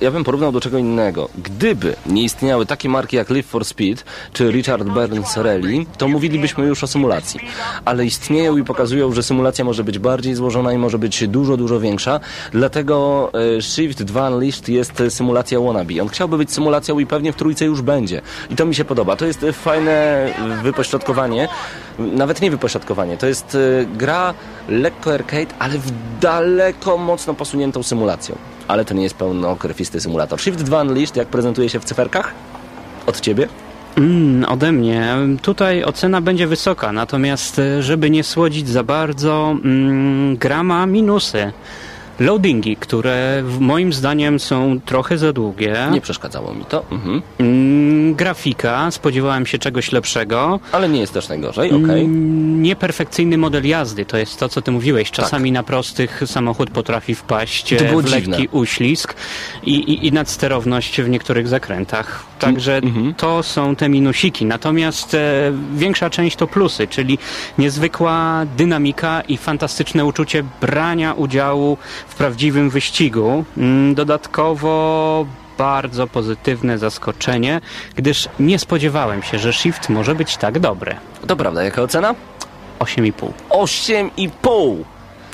[0.00, 1.28] ja bym porównał do czego innego.
[1.38, 6.66] Gdyby nie istniały takie marki jak Live for Speed czy Richard Burns Rally, to mówilibyśmy
[6.66, 7.40] już o symulacji.
[7.84, 11.80] Ale istnieją i pokazują, że symulacja może być bardziej złożona i może być dużo, dużo
[11.80, 12.20] większa,
[12.52, 16.02] dlatego e, Shift 2 Unleashed jest symulacja wannabe.
[16.02, 18.20] On chciałby być symulacją i pewnie w trójce już będzie.
[18.50, 19.16] I to mi się podoba.
[19.16, 20.28] To jest fajne
[20.62, 21.48] wypośrodkowanie,
[21.98, 24.34] nawet nie wypośrodkowanie, to jest e, gra
[24.68, 28.36] lekko arcade, ale w daleko mocno posuniętą symulacją.
[28.68, 30.40] Ale to nie jest pełnokrwisty symulator.
[30.40, 32.34] Shift 2 Unleashed, jak prezentuje się w cyferkach?
[33.06, 33.48] Od ciebie?
[33.96, 35.16] Mm, ode mnie.
[35.42, 41.52] Tutaj ocena będzie wysoka, natomiast e, żeby nie słodzić za bardzo, mm, gra ma minusy.
[42.20, 45.76] Loadingi, które moim zdaniem są trochę za długie.
[45.92, 47.22] Nie przeszkadzało mi to, mhm.
[47.38, 50.60] Mm, grafika, spodziewałem się czegoś lepszego.
[50.72, 52.04] ale nie jest też najgorzej, okej.
[52.04, 55.10] Mm, Nieperfekcyjny model jazdy, to jest to, co ty mówiłeś.
[55.10, 57.82] Czasami na prostych samochód potrafi wpaść Tak.
[57.82, 58.36] E, w dziwne.
[58.36, 59.14] lekki uślizg
[59.62, 62.24] i, i, i nadsterowność w niektórych zakrętach.
[62.38, 63.14] Także mhm.
[63.14, 64.46] to są te minusiki.
[64.46, 67.18] Natomiast e, większa część to plusy, czyli
[67.58, 71.78] niezwykła dynamika i fantastyczne uczucie brania udziału
[72.08, 73.44] w prawdziwym wyścigu.
[73.56, 75.26] Mm, Dodatkowo
[75.58, 77.60] bardzo pozytywne zaskoczenie,
[77.96, 80.96] gdyż nie spodziewałem się, że Shift może być tak dobry.
[81.26, 82.14] To prawda, jaka ocena?
[82.78, 83.32] 8,5.
[83.50, 84.76] 8,5!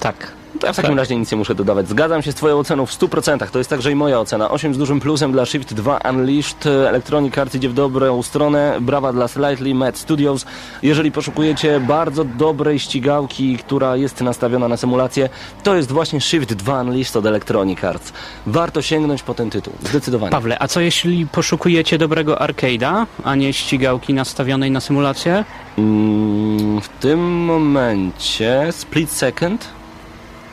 [0.00, 0.32] Tak.
[0.64, 1.88] To ja w takim razie nic nie muszę dodawać.
[1.88, 3.50] Zgadzam się z Twoją oceną w 100%.
[3.50, 4.50] To jest także i moja ocena.
[4.50, 6.66] 8 z dużym plusem dla Shift 2 Unleashed.
[6.66, 8.78] Electronic Arts idzie w dobrą stronę.
[8.80, 10.46] Brawa dla Slightly Mad Studios.
[10.82, 15.28] Jeżeli poszukujecie bardzo dobrej ścigałki, która jest nastawiona na symulację,
[15.62, 18.12] to jest właśnie Shift 2 Unleashed od Electronic Arts.
[18.46, 19.72] Warto sięgnąć po ten tytuł.
[19.82, 20.30] Zdecydowanie.
[20.30, 25.44] Pawle, a co jeśli poszukujecie dobrego arcade'a, a nie ścigałki nastawionej na symulację?
[25.78, 29.68] Mm, w tym momencie Split Second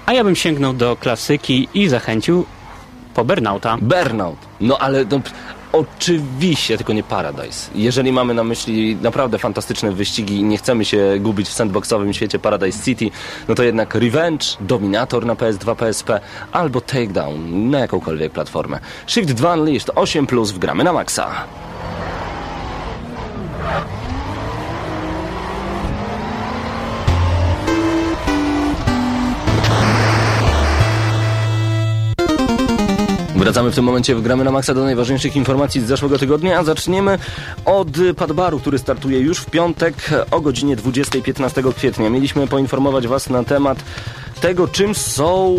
[0.06, 2.46] A ja bym sięgnął do klasyki i zachęcił
[3.14, 3.78] po Burnouta.
[3.82, 4.38] Burnout.
[4.62, 5.22] No ale no,
[5.72, 7.72] oczywiście, tylko nie Paradise.
[7.76, 12.40] Jeżeli mamy na myśli naprawdę fantastyczne wyścigi i nie chcemy się gubić w sandboxowym świecie
[12.40, 13.12] Paradise City,
[13.48, 16.20] no to jednak Revenge, Dominator na PS2, PSP
[16.52, 18.80] albo Takedown na jakąkolwiek platformę.
[19.08, 21.32] Shift 2 Unleashed 8 plus wgramy na maksa.
[33.42, 36.64] Wracamy w tym momencie w Gramy na Maxa do najważniejszych informacji z zeszłego tygodnia, a
[36.64, 37.20] zaczniemy
[37.66, 37.88] od
[38.18, 39.96] Padbaru, który startuje już w piątek
[40.32, 42.10] o godzinie 20.15 kwietnia.
[42.10, 43.84] Mieliśmy poinformować Was na temat
[44.42, 45.56] tego, czym są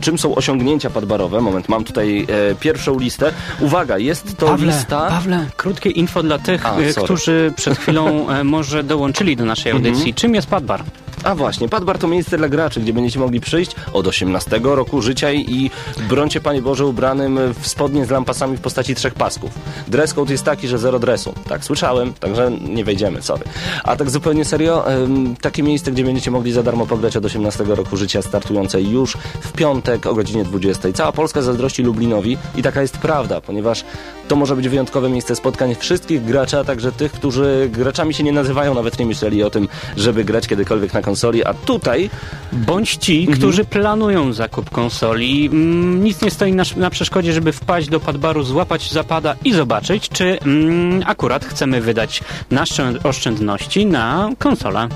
[0.00, 1.40] czym są osiągnięcia padbarowe.
[1.40, 3.32] Moment, mam tutaj e, pierwszą listę.
[3.60, 5.08] Uwaga, jest to Pawle, lista...
[5.08, 6.76] Pawle, krótkie info dla tych, A, e.
[6.76, 7.04] Mhm.
[7.04, 10.14] którzy przed chwilą e, może dołączyli do naszej audycji.
[10.14, 10.84] Czym jest Padbar?
[11.24, 15.32] A właśnie, Padbar to miejsce dla graczy, gdzie będziecie mogli przyjść od 18 roku życia
[15.32, 15.70] i
[16.08, 19.50] brońcie Panie Boże ubranym w spodnie z lampasami w postaci trzech pasków.
[19.88, 21.34] Dress code jest taki, że zero dresu.
[21.48, 23.44] Tak słyszałem, także nie wejdziemy, sorry.
[23.84, 24.84] A tak zupełnie serio,
[25.40, 29.52] takie miejsce, gdzie będziecie mogli za darmo pograć od 18 roku życia, startujące już w
[29.52, 30.92] piątek o godzinie 20.
[30.92, 33.84] Cała Polska zazdrości Lublinowi i taka jest prawda, ponieważ
[34.28, 38.32] to może być wyjątkowe miejsce spotkań wszystkich graczy, a także tych, którzy graczami się nie
[38.32, 42.10] nazywają, nawet nie myśleli o tym, żeby grać kiedykolwiek na konsoli, a tutaj
[42.52, 43.38] Bądź ci, Mhm.
[43.38, 45.46] którzy planują zakup konsoli.
[45.46, 50.08] Mm, Nic nie stoi na, na przeszkodzie, żeby wpaść do Padbaru, złapać zapada i zobaczyć,
[50.08, 52.20] czy mm, akurat chcemy wydać
[52.50, 54.88] nasze oszczędności na konsolę.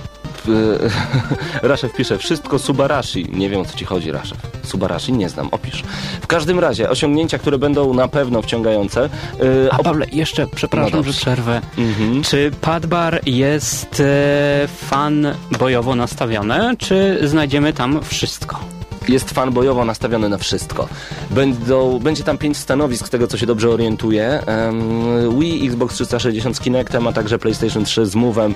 [1.62, 3.26] Raszew pisze, wszystko Subarashi.
[3.32, 4.38] Nie wiem o co ci chodzi, Raszew.
[4.62, 5.82] Subarashi nie znam, opisz.
[6.20, 9.04] W każdym razie, osiągnięcia, które będą na pewno wciągające.
[9.42, 11.60] y, A Pawle, jeszcze przepraszam, No że przerwę.
[11.78, 12.22] Mhm.
[12.22, 15.26] Czy Padbar jest e, fan
[15.58, 18.77] bojowo nastawiony, czy znajdziemy tam wszystko?
[19.08, 20.88] Jest fan bojowo nastawiony na wszystko.
[21.30, 24.42] Będą, będzie tam pięć stanowisk, z tego co się dobrze orientuję.
[24.46, 28.54] Um, Wii, Xbox 360 z Kinectem, a także PlayStation 3 z Move'em,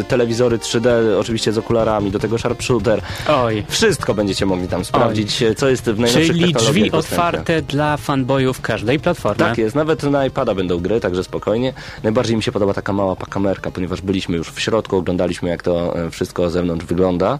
[0.00, 0.88] y, telewizory 3D,
[1.20, 3.02] oczywiście z okularami, do tego Sharpshooter.
[3.28, 3.64] Oj.
[3.68, 6.98] Wszystko będziecie mogli tam sprawdzić, co jest w najnowszych Czyli drzwi dostępne.
[6.98, 9.44] otwarte dla fanboyów każdej platformy.
[9.44, 11.72] Tak jest, nawet na iPada będą gry, także spokojnie.
[12.02, 15.98] Najbardziej mi się podoba taka mała pakamerka, ponieważ byliśmy już w środku, oglądaliśmy jak to
[15.98, 17.38] e, wszystko z zewnątrz wygląda.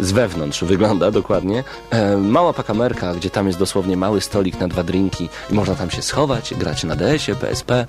[0.00, 1.64] Z wewnątrz wygląda dokładnie.
[1.90, 5.90] E, mała pakamerka, gdzie tam jest dosłownie mały stolik na dwa drinki i można tam
[5.90, 7.86] się schować, grać na DS-ie, PSP.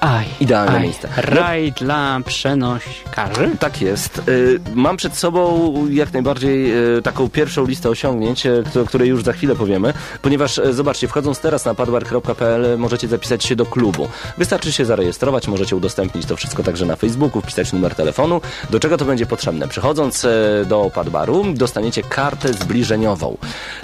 [0.00, 0.82] Aj, Idealne aj.
[0.82, 1.08] miejsce.
[1.16, 3.50] Raj dla przenośkarzy?
[3.60, 4.22] Tak jest.
[4.28, 8.46] Y, Mam przed sobą jak najbardziej y, taką pierwszą listę osiągnięć,
[8.82, 13.56] o której już za chwilę powiemy, ponieważ zobaczcie, wchodząc teraz na padbar.pl możecie zapisać się
[13.56, 14.08] do klubu.
[14.38, 18.40] Wystarczy się zarejestrować, możecie udostępnić to wszystko także na Facebooku, wpisać numer telefonu.
[18.70, 19.68] Do czego to będzie potrzebne?
[19.68, 20.26] Przechodząc
[20.66, 23.27] do padbaru dostaniecie kartę zbliżeniową.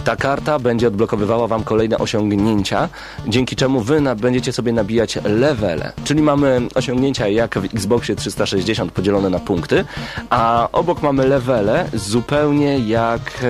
[0.04, 2.88] Ta karta będzie odblokowywała Wam kolejne osiągnięcia,
[3.26, 5.92] dzięki czemu Wy będziecie sobie nabijać levele.
[6.04, 9.84] Czyli mamy osiągnięcia jak w Xboxie 360 podzielone na punkty,
[10.30, 13.44] a obok mamy levele zupełnie jak,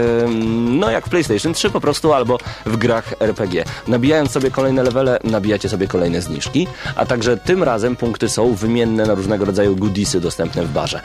[0.70, 3.64] no jak w PlayStation 3 po prostu albo w grach RPG.
[3.88, 6.66] Nabijając sobie kolejne levele, nabijacie sobie kolejne zniżki,
[6.96, 11.00] a także tym razem punkty są wymienne na różnego rodzaju goodiesy dostępne w barze.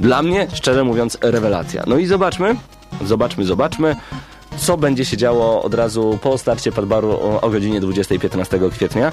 [0.00, 1.82] Dla mnie, szczerze mówiąc, rewelacja.
[1.86, 2.56] No i zobaczmy,
[3.04, 3.96] zobaczmy, zobaczmy
[4.56, 9.12] co będzie się działo od razu po starcie Padbaru o, o godzinie 20.15 kwietnia.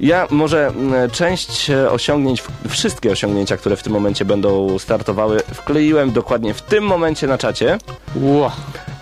[0.00, 6.12] Ja może mm, część e, osiągnięć, wszystkie osiągnięcia, które w tym momencie będą startowały, wkleiłem
[6.12, 7.78] dokładnie w tym momencie na czacie.
[8.14, 8.52] Ło.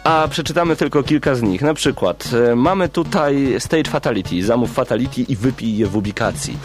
[0.04, 1.62] A przeczytamy tylko kilka z nich.
[1.62, 6.58] Na przykład e, mamy tutaj Stage Fatality, zamów Fatality i wypij je w ubikacji.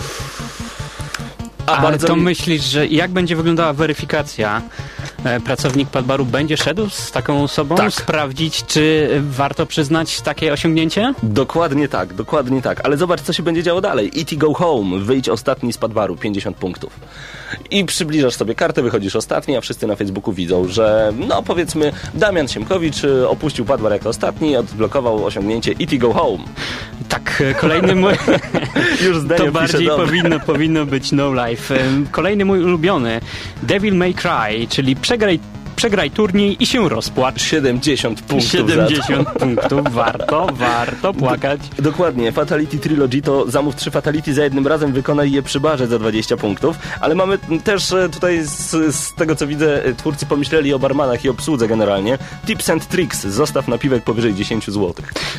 [1.65, 4.61] A Ale to mi- myślisz, że jak będzie wyglądała weryfikacja?
[5.23, 7.93] E, Pracownik Padbaru będzie szedł z taką osobą, Tak.
[7.93, 11.13] sprawdzić, czy warto przyznać takie osiągnięcie?
[11.23, 12.81] Dokładnie tak, dokładnie tak.
[12.85, 14.11] Ale zobacz, co się będzie działo dalej.
[14.17, 14.35] E.T.
[14.35, 16.99] Go Home, wyjdź ostatni z Padbaru, 50 punktów.
[17.71, 22.47] I przybliżasz sobie kartę, wychodzisz ostatni, a wszyscy na Facebooku widzą, że no powiedzmy Damian
[22.47, 25.97] Siemkowicz y, opuścił Padbar jako ostatni, odblokował osiągnięcie E.T.
[25.97, 26.43] Go Home.
[27.09, 28.13] Tak, e, kolejny mój...
[29.07, 31.52] Już zdanie To bardziej powinno, powinno być No Life.
[31.71, 33.21] Em, Kolejny mój ulubiony,
[33.63, 35.39] Devil May Cry, czyli przegraj,
[35.73, 37.41] przegraj turniej i się rozpłacz.
[37.41, 38.89] 70 punktów za to.
[38.89, 41.61] 70 punktów, warto, warto płakać.
[41.79, 45.99] Dokładnie, Fatality Trilogy to zamów 3 Fatality za jednym razem, wykonaj je przy barze za
[45.99, 50.73] 20 punktów, ale mamy też e, tutaj z, z tego co widzę, e, twórcy pomyśleli
[50.73, 52.17] o barmanach i obsłudze generalnie.
[52.47, 54.93] Tips and tricks, zostaw napiwek powyżej 10 zł.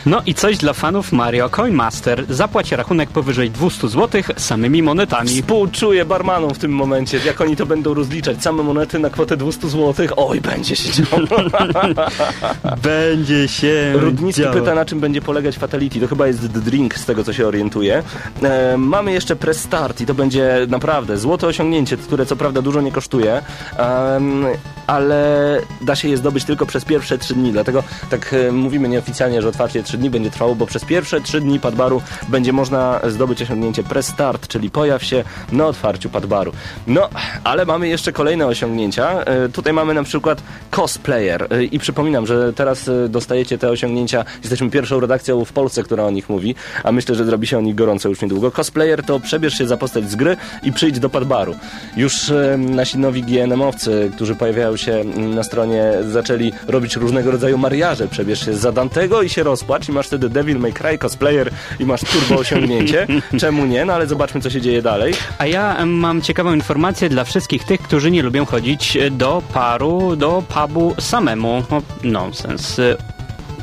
[0.06, 2.24] No i coś dla fanów Mario Coin Master.
[2.28, 5.28] Zapłać rachunek powyżej 200 zł samymi monetami.
[5.28, 9.68] Współczuję barmanom w tym momencie, jak oni to będą rozliczać, same monety na kwotę 200
[9.68, 10.06] zł.
[10.28, 11.22] Oj, będzie się działo.
[12.82, 14.54] Będzie się Rudnicki działo.
[14.54, 16.00] pyta, na czym będzie polegać Fatality.
[16.00, 18.02] To chyba jest Drink, z tego co się orientuję.
[18.42, 22.80] E, mamy jeszcze Press Start i to będzie naprawdę złote osiągnięcie, które co prawda dużo
[22.80, 23.42] nie kosztuje,
[23.76, 24.46] em,
[24.86, 27.52] ale da się je zdobyć tylko przez pierwsze trzy dni.
[27.52, 31.40] Dlatego tak e, mówimy nieoficjalnie, że otwarcie trzy dni będzie trwało, bo przez pierwsze trzy
[31.40, 36.52] dni Padbaru będzie można zdobyć osiągnięcie Press Start, czyli pojaw się na otwarciu Padbaru.
[36.86, 37.08] No,
[37.44, 39.20] ale mamy jeszcze kolejne osiągnięcia.
[39.24, 41.52] E, tutaj mamy na przykład przykład cosplayer.
[41.52, 44.24] Y, I przypominam, że teraz y, dostajecie te osiągnięcia.
[44.40, 46.54] Jesteśmy pierwszą redakcją w Polsce, która o nich mówi,
[46.84, 48.50] a myślę, że zrobi się o nich gorąco już niedługo.
[48.50, 51.54] Cosplayer to przebierz się za postać z gry i przyjdź do padbaru.
[51.96, 57.58] Już y, nasi nowi GNM-owcy, którzy pojawiają się mm, na stronie, zaczęli robić różnego rodzaju
[57.58, 58.08] mariaże.
[58.08, 61.50] Przebierz się za Dantego i się rozpłacz i masz wtedy Devil May Cry cosplayer
[61.80, 63.06] i masz turbo osiągnięcie.
[63.40, 63.84] Czemu nie?
[63.84, 65.14] No ale zobaczmy, co się dzieje dalej.
[65.38, 70.42] A ja mam ciekawą informację dla wszystkich tych, którzy nie lubią chodzić do paru, do
[70.52, 71.54] pubu samemu.
[71.70, 72.78] O, nonsens.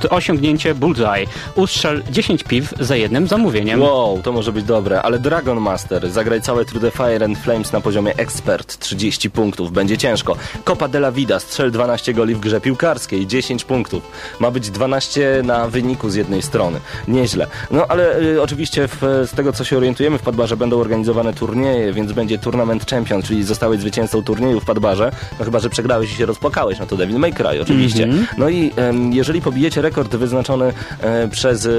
[0.09, 1.27] Osiągnięcie Bullseye.
[1.55, 3.81] Ustrzel 10 piw za jednym zamówieniem.
[3.81, 7.71] Wow, to może być dobre, ale Dragon Master, zagraj całe True the Fire and Flames
[7.71, 10.35] na poziomie Expert, 30 punktów, będzie ciężko.
[10.63, 14.03] Copa de la Vida, strzel 12 goli w grze piłkarskiej, 10 punktów.
[14.39, 16.79] Ma być 12 na wyniku z jednej strony.
[17.07, 17.47] Nieźle.
[17.71, 21.93] No ale y, oczywiście w, z tego co się orientujemy w Padbarze będą organizowane turnieje,
[21.93, 26.15] więc będzie Tournament Champion, czyli zostałeś zwycięzcą turnieju w Padbarze, no chyba, że przegrałeś i
[26.15, 28.07] się rozpłakałeś, no to Devil May Cry oczywiście.
[28.37, 31.69] No i em, jeżeli pobijecie rekord wyznaczony e, przez e,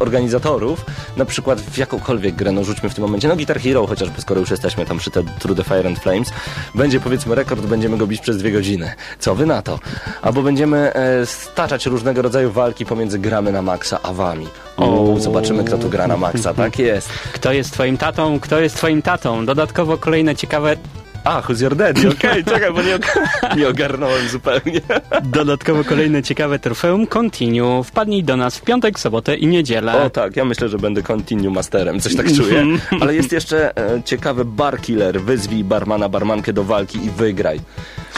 [0.00, 0.84] organizatorów,
[1.16, 4.40] na przykład w jakąkolwiek grę, no rzućmy w tym momencie, no Guitar Hero chociażby, skoro
[4.40, 6.30] już jesteśmy tam przy te True the Fire and Flames,
[6.74, 8.92] będzie powiedzmy rekord, będziemy go bić przez dwie godziny.
[9.18, 9.78] Co wy na to?
[10.22, 14.46] Albo będziemy e, staczać różnego rodzaju walki pomiędzy gramy na maksa a wami.
[14.76, 17.08] O, zobaczymy kto tu gra na maksa, tak jest.
[17.32, 18.40] Kto jest twoim tatą?
[18.40, 19.46] Kto jest twoim tatą?
[19.46, 20.76] Dodatkowo kolejne ciekawe
[21.24, 22.08] A, who's your daddy?
[22.08, 24.80] Okej, czekaj, bo nie, og- nie ogarnąłem zupełnie.
[25.24, 27.84] Dodatkowo kolejne ciekawe trofeum Continue.
[27.84, 30.02] Wpadnij do nas w piątek, sobotę i niedzielę.
[30.02, 32.64] O tak, ja myślę, że będę continue masterem, coś tak czuję.
[33.00, 35.20] Ale jest jeszcze e, ciekawy bar killer.
[35.20, 37.60] Wyzwij barmana, barmankę do walki i wygraj.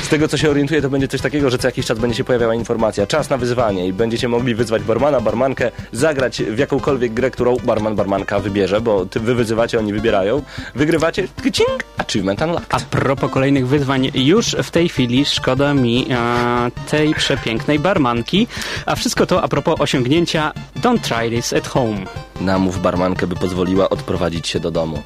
[0.02, 2.24] Z tego co się orientuję, to będzie coś takiego, że co jakiś czas będzie się
[2.24, 3.06] pojawiała informacja.
[3.06, 7.96] Czas na wyzwanie i będziecie mogli wyzwać barmana, barmankę, zagrać w jakąkolwiek grę, którą barman,
[7.96, 10.42] barmanka wybierze, bo ty, wy wyzywacie, oni wybierają.
[10.74, 12.89] Wygrywacie, tchcing, achievement unlocked.
[12.90, 18.46] Propos kolejnych wyzwań, już w tej chwili szkoda mi e, tej przepięknej barmanki,
[18.86, 21.98] a wszystko to a propos osiągnięcia Don't try this at home.
[22.40, 25.02] Namów barmankę, by pozwoliła odprowadzić się do domu.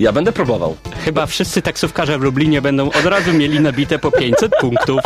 [0.00, 0.76] Ja będę próbował.
[1.04, 5.00] Chyba wszyscy taksówkarze w Lublinie będą od razu mieli nabite po 500 punktów,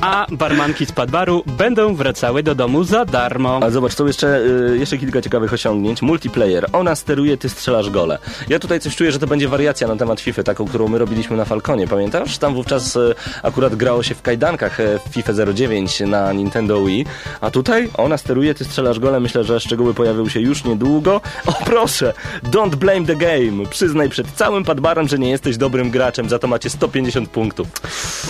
[0.00, 3.58] a barmanki z Padbaru będą wracały do domu za darmo.
[3.62, 4.40] Ale zobacz, są jeszcze,
[4.72, 6.02] y, jeszcze kilka ciekawych osiągnięć.
[6.02, 6.66] Multiplayer.
[6.72, 8.18] Ona steruje, ty strzelasz gole.
[8.48, 11.36] Ja tutaj coś czuję, że to będzie wariacja na temat FIFA, taką, którą my robiliśmy
[11.36, 11.88] na Falconie.
[11.88, 12.38] Pamiętasz?
[12.38, 17.06] Tam wówczas y, akurat grało się w kajdankach y, w FIFA 09 na Nintendo Wii.
[17.40, 19.20] A tutaj ona steruje, ty strzelasz gole.
[19.20, 21.20] Myślę, że szczegóły pojawią się już niedługo.
[21.46, 22.12] O proszę!
[22.44, 23.66] Don't blame the game.
[23.70, 26.28] Przyznaj przed całym padbarem, że nie jesteś dobrym graczem.
[26.28, 27.68] Za to macie 150 punktów.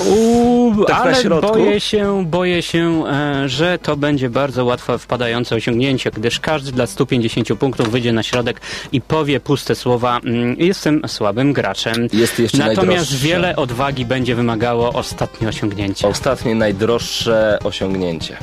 [0.06, 6.10] Uuu, Tak ale boję się, boję się, e, że to będzie bardzo łatwo wpadające osiągnięcie,
[6.10, 8.60] gdyż każdy dla 150 punktów wyjdzie na środek
[8.92, 12.08] i powie puste słowa mm, jestem słabym graczem.
[12.12, 13.26] Jest jeszcze Natomiast najdroższe.
[13.26, 16.08] wiele odwagi będzie wymagało ostatnie osiągnięcie.
[16.08, 18.36] Ostatnie najdroższe osiągnięcie.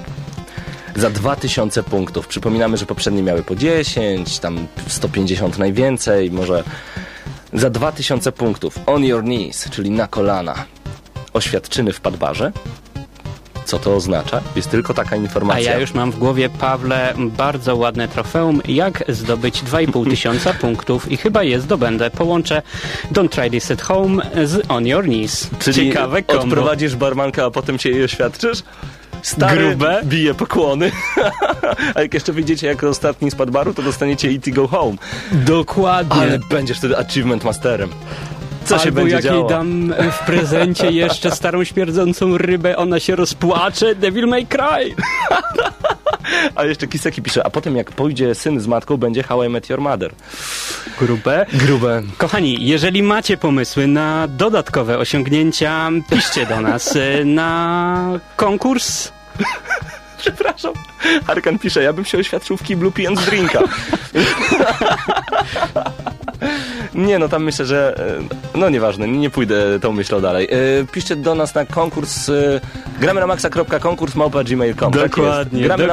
[0.96, 2.28] Za 2000 punktów.
[2.28, 6.64] Przypominamy, że poprzednie miały po 10, tam 150 najwięcej, może
[7.54, 8.80] za 2000 punktów.
[8.86, 10.56] On your knees, czyli na kolana.
[11.34, 12.52] Oświadczyny w padbarze.
[13.66, 14.42] Co to oznacza?
[14.56, 15.72] Jest tylko taka A informacja.
[15.72, 21.18] ja już mam w głowie, Pawle, bardzo ładne trofeum, jak zdobyć 2,5 tysiąca punktów i
[21.18, 22.10] chyba je zdobędę.
[22.10, 22.62] Połączę
[23.14, 25.50] Don't Try This at Home z On Your Knees.
[25.60, 26.44] Czyli Ciekawe kombo.
[26.44, 28.64] odprowadzisz barmankę, a potem się jej oświadczysz?
[29.22, 30.02] Stary Grube.
[30.06, 30.92] bije pokłony.
[31.96, 34.52] a jak jeszcze wyjdziecie jako ostatni z padbaru, to dostaniecie E.T.
[34.52, 34.98] Go Home.
[35.32, 36.22] Dokładnie.
[36.22, 37.90] Ale będziesz wtedy achievement masterem.
[38.66, 39.50] Co się Albo będzie jak jej działo?
[39.50, 44.96] dam w prezencie jeszcze starą śmierdzącą rybę, ona się rozpłacze, Devil May Cry.
[46.56, 49.70] A jeszcze Kiseki pisze, a potem jak pójdzie syn z matką, będzie How I Met
[49.70, 50.12] Your Mother.
[51.00, 51.46] Grube.
[51.54, 52.02] Grube.
[52.18, 59.12] Kochani, jeżeli macie pomysły na dodatkowe osiągnięcia, piszcie do nas y, na konkurs.
[60.18, 60.74] Przepraszam.
[61.28, 63.60] Arkan pisze, ja bym się oświadczył w kiblu pijąc drinka.
[66.96, 67.96] Nie, no tam myślę, że...
[68.56, 70.48] e, No nieważne, nie pójdę tą myślą dalej.
[70.52, 72.62] E, Piszcie do nas na konkurs e,
[73.00, 73.28] gramy na
[74.44, 74.92] gmail.com.
[74.92, 75.84] Dokładnie, Gramy.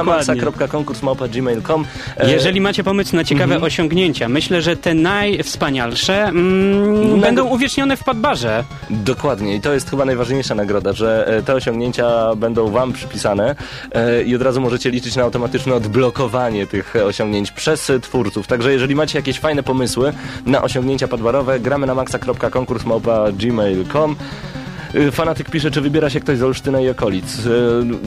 [2.17, 3.63] E, Jeżeli macie pomysł na ciekawe Mhm.
[3.63, 8.63] osiągnięcia, myślę, że te najwspanialsze mm, będą uwiecznione w padbarze.
[8.89, 13.55] Dokładnie i to jest chyba najważniejsza nagroda, że te osiągnięcia będą wam przypisane
[14.25, 18.47] i od razu możecie liczyć na automatyczne odblokowanie tych osiągnięć przez twórców.
[18.47, 20.13] Także jeżeli macie jakieś fajne pomysły
[20.45, 24.15] na osiągnięcia padbarowe, gramy na maxa.konkurs.gmail.com Y,
[25.11, 27.45] Fanatyk pisze, czy wybiera się ktoś z Olsztyna i okolic.
[27.45, 27.49] Y,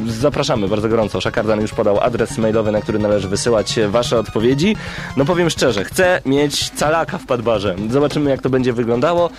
[0.06, 1.20] Zapraszamy bardzo gorąco.
[1.20, 4.76] Szakardan już podał adres mailowy, na który należy wysyłać wasze odpowiedzi.
[5.16, 7.74] No powiem szczerze, chcę mieć calaka w Padbarze.
[7.90, 9.30] Zobaczymy, jak to będzie wyglądało.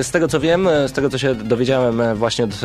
[0.00, 2.56] Y, Z tego, co wiem, y, z tego, co się dowiedziałem właśnie od y,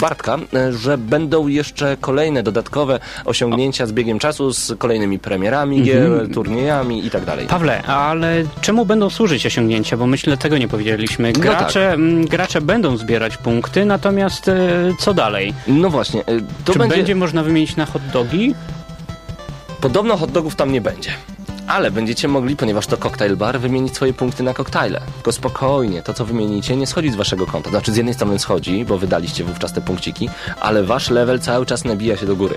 [0.00, 0.38] Bartka,
[0.68, 7.06] y, że będą jeszcze kolejne dodatkowe osiągnięcia z biegiem czasu, z kolejnymi premierami gier, turniejami
[7.06, 7.46] i tak dalej.
[7.46, 9.96] Pawle, ale czemu będą służyć osiągnięcia?
[9.96, 11.32] Bo myślę, tego nie powiedzieliśmy.
[11.32, 13.49] No Gracze, mm, gracze będą zbierać punkty,
[13.86, 14.54] natomiast e,
[14.98, 15.54] co dalej?
[15.66, 16.24] No właśnie, y,
[16.64, 16.96] to Czy będzie...
[16.96, 17.14] będzie...
[17.14, 18.54] można wymienić na hot dogi?
[19.80, 21.10] Podobno hot dogów tam nie będzie.
[21.70, 25.00] Ale będziecie mogli, ponieważ to koktajl bar, wymienić swoje punkty na koktajle.
[25.14, 27.70] Tylko spokojnie, to co wymienicie nie schodzi z waszego konta.
[27.70, 30.28] Znaczy z jednej strony schodzi, bo wydaliście wówczas te punkciki,
[30.60, 32.54] ale wasz level cały czas nabija się do góry.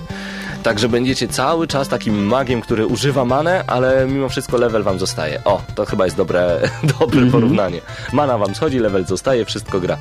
[0.63, 5.43] Także będziecie cały czas takim magiem, który używa manę, ale mimo wszystko level wam zostaje.
[5.45, 6.59] O, to chyba jest dobre,
[6.99, 7.81] dobre porównanie.
[8.13, 9.97] Mana wam schodzi, level zostaje, wszystko gra.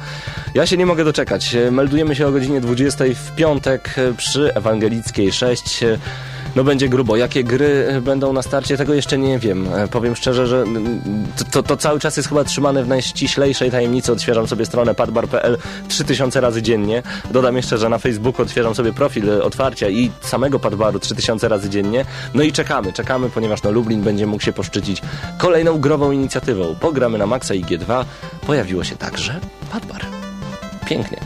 [0.54, 1.56] Ja się nie mogę doczekać.
[1.70, 5.84] Meldujemy się o godzinie 20 w piątek przy Ewangelickiej 6.
[6.56, 7.16] No będzie grubo.
[7.16, 9.74] Jakie gry e, będą na starcie, tego jeszcze nie wiem.
[9.74, 11.00] E, Powiem szczerze, że mm,
[11.50, 14.12] to, to, cały czas jest chyba trzymane w najściślejszej tajemnicy.
[14.12, 17.02] Odświeżam sobie stronę padbar.pl 3000 razy dziennie.
[17.30, 21.70] Dodam jeszcze, że na Facebooku odświeżam sobie profil e, otwarcia i samego padbaru 3000 razy
[21.70, 22.04] dziennie.
[22.34, 25.02] No i czekamy, czekamy, ponieważ no Lublin będzie mógł się poszczycić
[25.38, 26.74] kolejną grową inicjatywą.
[26.80, 28.04] Pogramy na Maxa i G2.
[28.46, 29.40] Pojawiło się także
[29.72, 30.06] padbar.
[30.86, 31.18] Pięknie.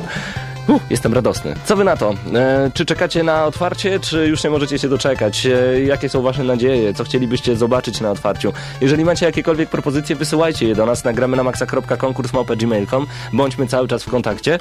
[0.68, 1.54] Uh, jestem radosny.
[1.64, 2.14] Co wy na to?
[2.34, 5.46] E, czy czekacie na otwarcie, czy już nie możecie się doczekać?
[5.46, 6.94] E, jakie są wasze nadzieje?
[6.94, 8.52] Co chcielibyście zobaczyć na otwarciu?
[8.80, 11.04] Jeżeli macie jakiekolwiek propozycje, wysyłajcie je do nas.
[11.04, 13.06] Nagramy na maxa.konkurs.gmail.com.
[13.32, 14.58] Bądźmy cały czas w kontakcie.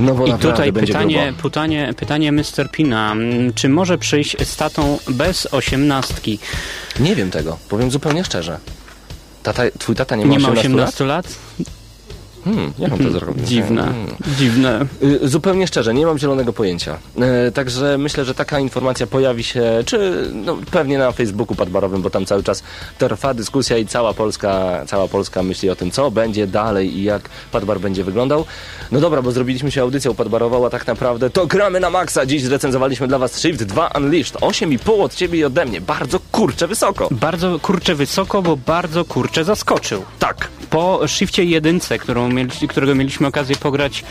[0.00, 1.42] No bo I tutaj pytanie, grubo.
[1.42, 2.70] pytanie, pytanie Mr.
[2.72, 3.12] Pina.
[3.12, 6.38] Mm, Czy może przyjść z tatą bez osiemnastki?
[7.00, 7.58] Nie wiem tego.
[7.68, 8.58] Powiem zupełnie szczerze.
[9.42, 10.88] Tata, twój tata nie ma, Nie ma 18 lat?
[10.88, 11.26] 18 lat?
[12.44, 13.44] Hmm, jak on to zrobił?
[13.44, 14.06] Dziwne, Hmm.
[14.38, 14.86] dziwne.
[15.02, 16.98] Y, Zupełnie szczerze, nie mam zielonego pojęcia.
[17.20, 22.10] E, także myślę, że taka informacja pojawi się, czy no, pewnie na Facebooku Padbarowym, bo
[22.10, 22.62] tam cały czas
[22.98, 27.28] trwa dyskusja i cała Polska, cała Polska myśli o tym, co będzie dalej i jak
[27.52, 28.44] Padbar będzie wyglądał.
[28.92, 32.26] No dobra, bo zrobiliśmy się audycją Padbarową, a tak naprawdę to gramy na maksa.
[32.26, 34.36] Dziś zrecenzowaliśmy dla Was Shift 2 Unleashed.
[34.40, 35.80] 8,5 od Ciebie i ode mnie.
[35.80, 37.08] Bardzo kurczę wysoko.
[37.10, 40.04] Bardzo kurczę wysoko, bo bardzo kurczę zaskoczył.
[40.18, 40.48] Tak.
[40.70, 44.04] Po Shifcie jedynce, którą mieli, którego mieliśmy okazję pograć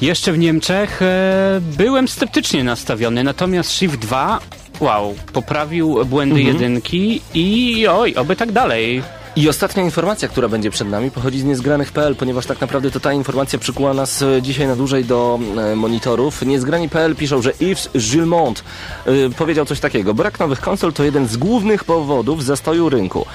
[0.00, 4.40] jeszcze w Niemczech, e, byłem sceptycznie nastawiony, natomiast Shift 2,
[4.80, 9.02] wow, poprawił błędy jedynki i oj, oby tak dalej.
[9.36, 13.12] I ostatnia informacja, która będzie przed nami, pochodzi z niezgranych.pl, ponieważ tak naprawdę to ta
[13.12, 16.42] informacja przykuła nas e, dzisiaj na dłużej do e, monitorów.
[16.42, 18.64] Niezgrani.pl piszą, że Yves Gilmont
[19.06, 20.14] e, powiedział coś takiego.
[20.14, 23.26] Brak nowych konsol to jeden z głównych powodów zastoju rynku.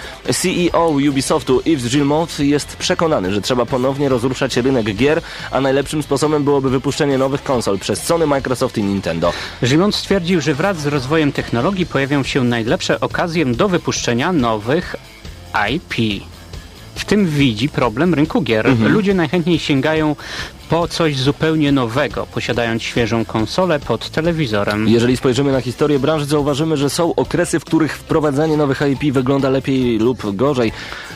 [0.41, 5.21] CEO Ubisoftu Yves Gilmont jest przekonany, że trzeba ponownie rozruszać rynek gier,
[5.51, 9.33] a najlepszym sposobem byłoby wypuszczenie nowych konsol przez Sony, Microsoft i Nintendo.
[9.63, 14.95] Gilmont stwierdził, że wraz z rozwojem technologii pojawią się najlepsze okazje do wypuszczenia nowych
[15.73, 16.23] IP.
[16.95, 18.79] W tym widzi problem rynku gier.
[18.79, 20.15] Ludzie najchętniej sięgają
[20.69, 24.87] po coś zupełnie nowego, posiadając świeżą konsolę pod telewizorem.
[24.87, 29.49] Jeżeli spojrzymy na historię branży, zauważymy, że są okresy, w których wprowadzanie nowych IP wygląda
[29.49, 30.71] lepiej lub gorzej.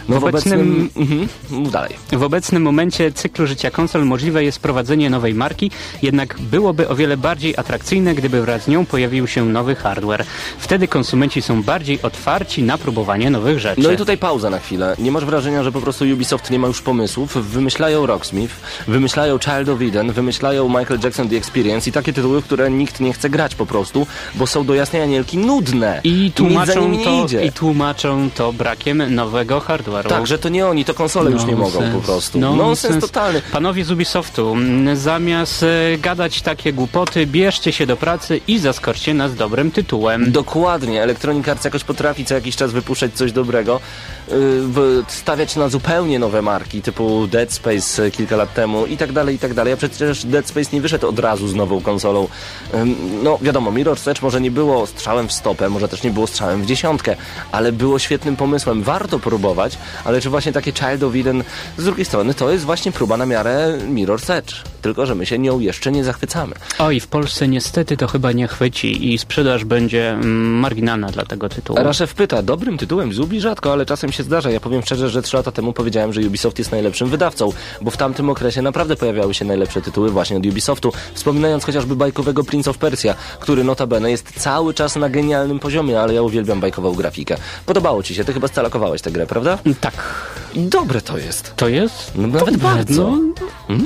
[0.10, 1.28] No W obecnym- Mhm.
[1.50, 1.96] Mów dalej.
[2.12, 5.72] W obecnym momencie cyklu życia konsol możliwe jest wprowadzenie nowej marki,
[6.02, 10.26] jednak byłoby o wiele bardziej atrakcyjne, gdyby wraz z nią pojawił się nowy hardware.
[10.60, 13.82] Wtedy konsumenci są bardziej otwarci na próbowanie nowych rzeczy.
[13.82, 14.96] No i tutaj pauza na chwilę.
[15.00, 17.52] Nie masz wrażenia, że po prostu Ubisoft nie ma już pomysłów?
[17.52, 18.54] Wymyślają Rocksmith,
[18.88, 23.14] wymyślają Child of Eden, wymyślają Michael Jackson The Experience i takie tytuły, które nikt nie
[23.14, 26.02] chce grać po prostu, bo są do jasnej anielki nudne.
[26.04, 27.44] I tłumaczą, to, idzie.
[27.46, 30.10] I tłumaczą to brakiem nowego hardware'u.
[30.10, 32.40] Tak, że to nie oni, to konsole już nie mogą po prostu.
[32.40, 33.42] Nonsens totalny.
[33.52, 34.56] Panowie z Ubisoftu,
[34.94, 40.32] zamiast e, gadać takie głupoty, bierzcie się do pracy i zaskoczcie nas dobrym tytułem.
[40.32, 43.80] Dokładnie, Electronic Arts jakoś potrafi co jakiś czas wypuszczać coś dobrego,
[44.62, 49.12] w- stawiać na zupełnie nowe marki, typu Dead Space e, kilka lat temu i tak
[49.12, 52.28] dalej, i tak dalej, a przecież Dead Space nie wyszedł od razu z nową konsolą.
[53.24, 56.62] No wiadomo, Mirror's Edge może nie było strzałem w stopę, może też nie było strzałem
[56.62, 57.16] w dziesiątkę,
[57.52, 61.44] ale było świetnym pomysłem, warto próbować, ale czy właśnie takie Child of Eden
[61.78, 65.40] z drugiej strony to jest właśnie próba na miarę Mirror's Edge, tylko że my się
[65.40, 66.56] nią jeszcze nie zachwycamy.
[66.80, 71.50] Oj, w Polsce niestety to chyba nie chwyci i sprzedaż będzie mm, marginalna dla tego
[71.50, 71.80] tytułu.
[71.84, 74.50] Raszew pyta, dobrym tytułem Zubi rzadko, ale czasem się zdarza.
[74.50, 77.50] Ja powiem szczerze, że trzy lata temu powiedziałem, że Ubisoft jest najlepszym wydawcą,
[77.82, 82.44] bo w tamtym okresie naprawdę pojawiały się najlepsze tytuły właśnie od Ubisoftu, wspominając chociażby bajkowego
[82.44, 86.94] Prince of Persia, który notabene jest cały czas na genialnym poziomie, ale ja uwielbiam bajkową
[86.96, 87.36] grafikę.
[87.66, 89.58] Podobało ci się, ty chyba scalakowałeś tę grę, prawda?
[89.82, 89.94] Tak,
[90.54, 91.54] I dobre to jest.
[91.56, 92.12] to jest?
[92.16, 93.18] No, nawet bardzo.
[93.70, 93.80] No,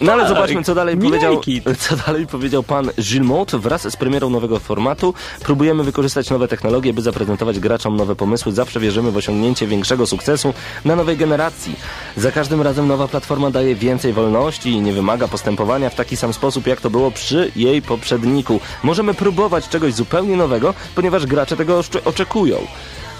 [0.00, 1.26] No ale Tak, zobaczmy, co dalej, Milejki.
[1.62, 3.50] powiedział, co dalej powiedział pan Gilmot.
[3.50, 5.14] Wraz z premierą nowego formatu
[5.44, 8.52] próbujemy wykorzystać nowe technologie, by zaprezentować graczom nowe pomysły.
[8.52, 11.76] Zawsze wierzymy w osiągnięcie większego sukcesu na nowej generacji.
[12.16, 14.27] Za każdym razem nowa platforma daje więcej wolności
[14.64, 18.60] i nie wymaga postępowania w taki sam sposób, jak to było przy jej poprzedniku.
[18.82, 22.56] Możemy próbować czegoś zupełnie nowego, ponieważ gracze tego oczekują.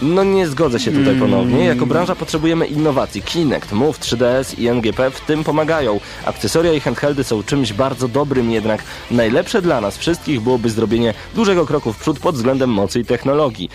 [0.02, 1.64] No nie zgodzę się tutaj ponownie.
[1.64, 3.22] Jako branża potrzebujemy innowacji.
[3.22, 6.00] Kinect, Move, 3DS i NGP w tym pomagają.
[6.24, 11.66] Akcesoria i handheldy są czymś bardzo dobrym, jednak najlepsze dla nas wszystkich byłoby zrobienie dużego
[11.66, 13.70] kroku w przód pod względem mocy i technologii.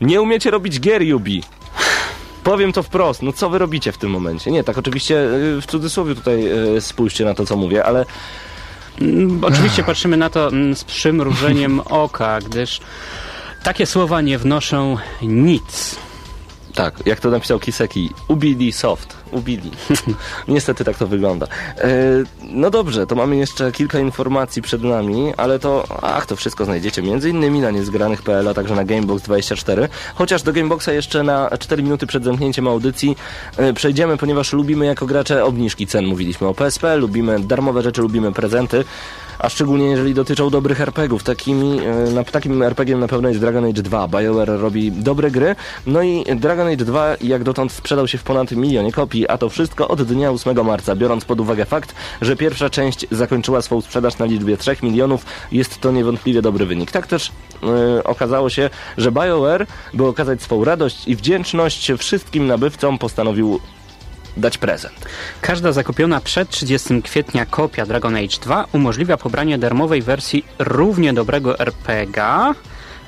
[0.00, 1.42] Nie umiecie robić gier, Yubi.
[2.46, 4.50] Powiem to wprost, no co wy robicie w tym momencie?
[4.50, 8.06] Nie, tak oczywiście yy, w cudzysłowie tutaj yy, spójrzcie na to, co mówię, ale
[9.00, 12.80] Mm, Oczywiście patrzymy na to mm, z przymrużeniem oka, gdyż
[13.62, 15.96] takie słowa nie wnoszą nic.
[16.74, 19.70] Tak, jak to napisał Kiseki, ubili soft, ubili.
[20.48, 21.46] Niestety tak to wygląda.
[22.50, 27.02] No dobrze, to mamy jeszcze kilka informacji przed nami, ale to, ach, to wszystko znajdziecie
[27.02, 29.88] innymi na niezgranych.pl, a także na Gamebox24.
[30.14, 33.16] Chociaż do Gameboxa jeszcze na 4 minuty przed zamknięciem audycji
[33.56, 36.06] e, przejdziemy, ponieważ lubimy jako gracze obniżki cen.
[36.06, 38.84] Mówiliśmy o PSP, lubimy darmowe rzeczy, lubimy prezenty.
[39.38, 41.22] A szczególnie jeżeli dotyczą dobrych RPGów.
[41.22, 44.08] Takimi, e, na, takim RPGiem na pewno jest Dragon Age 2.
[44.08, 45.56] BioWare robi dobre gry.
[45.86, 49.48] No i Dragon Age 2 jak dotąd sprzedał się w ponad milionie kopii, a to
[49.48, 50.96] wszystko od dnia 8 marca.
[50.96, 55.80] Biorąc pod uwagę fakt, że pierwsza część zakończyła swą sprzedaż na liczbie 3 milionów, jest
[55.80, 56.90] to niewątpliwie dobry wynik.
[56.90, 57.32] Tak też
[57.62, 63.60] e, okazało się, że BioWare, by okazać swą radość i wdzięczność wszystkim nabywcom, postanowił
[64.36, 64.94] dać prezent.
[65.40, 71.58] Każda zakupiona przed 30 kwietnia kopia Dragon Age 2 umożliwia pobranie darmowej wersji równie dobrego
[71.58, 72.54] RPGa,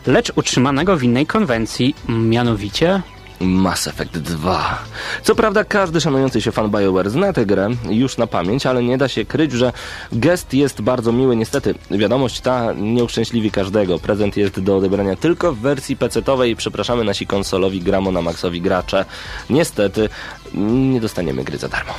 [0.07, 3.03] lecz utrzymanego w innej konwencji, mianowicie
[3.41, 4.79] Mass Effect 2.
[5.23, 8.99] Co prawda każdy szanujący się fan BioWare zna tę grę już na pamięć, ale nie
[8.99, 9.73] da się kryć, że
[10.13, 11.37] gest jest bardzo miły.
[11.37, 13.99] Niestety, wiadomość ta nie uszczęśliwi każdego.
[13.99, 16.57] Prezent jest do odebrania tylko w wersji PC-owej.
[16.57, 19.05] Przepraszamy nasi konsolowi Gramo Maxowi gracze.
[19.51, 20.09] Niestety,
[20.55, 21.95] nie dostaniemy gry za darmo.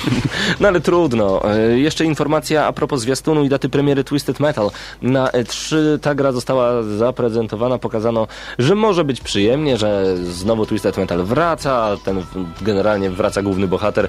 [0.60, 1.54] no ale trudno.
[1.54, 4.70] E, Jeszcze informacja a propos zwiastunu i daty premiery Twisted Metal.
[5.02, 8.26] Na E3 ta gra została zaprezentowana, pokazano,
[8.58, 12.22] że może być przyjemnie, że znowu Twisted Metal wraca, ten
[12.62, 14.08] generalnie wraca główny bohater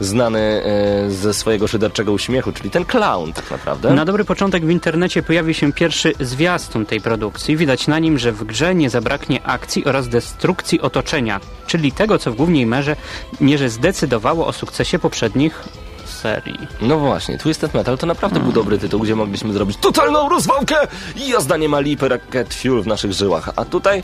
[0.00, 3.94] znany e, ze swojego szyderczego uśmiechu, czyli ten clown tak naprawdę.
[3.94, 7.56] Na dobry początek w internecie pojawił się pierwszy zwiastun tej produkcji.
[7.56, 12.32] Widać na nim, że w grze nie zabraknie akcji oraz destrukcji otoczenia, czyli tego, co
[12.32, 12.96] w głównej mierze,
[13.40, 15.64] mierze zdecydowało o sukcesie poprzednich
[16.06, 16.58] serii.
[16.80, 20.76] No właśnie, Twisted Metal to naprawdę był dobry tytuł, gdzie mogliśmy zrobić totalną rozwałkę
[21.16, 23.50] i jazda nie ma lipy, racket fuel w naszych żyłach.
[23.56, 24.02] A tutaj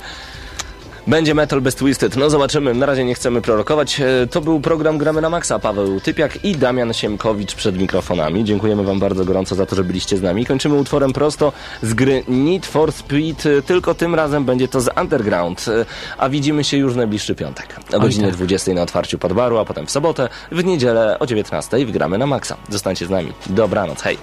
[1.07, 2.17] będzie metal bez Twisted.
[2.17, 4.01] No zobaczymy, na razie nie chcemy prorokować.
[4.01, 5.59] E, To był program Gramy na Maxa.
[5.59, 8.45] Paweł Typiak i Damian Siemkowicz przed mikrofonami.
[8.45, 10.47] Dziękujemy wam bardzo gorąco za to, że byliście z nami.
[10.47, 11.53] Kończymy utworem prosto
[11.83, 15.67] z gry Need for Speed, e, tylko tym razem będzie to z Underground.
[15.69, 15.85] E,
[16.19, 17.77] A widzimy się już w najbliższy piątek.
[17.93, 18.35] O godzinie tak.
[18.37, 22.27] 20 na otwarciu Podbaru, a potem w sobotę, w niedzielę o 19 w Gramy na
[22.27, 22.57] Maxa.
[22.69, 23.33] Zostańcie z nami.
[23.47, 24.19] Dobranoc, hej.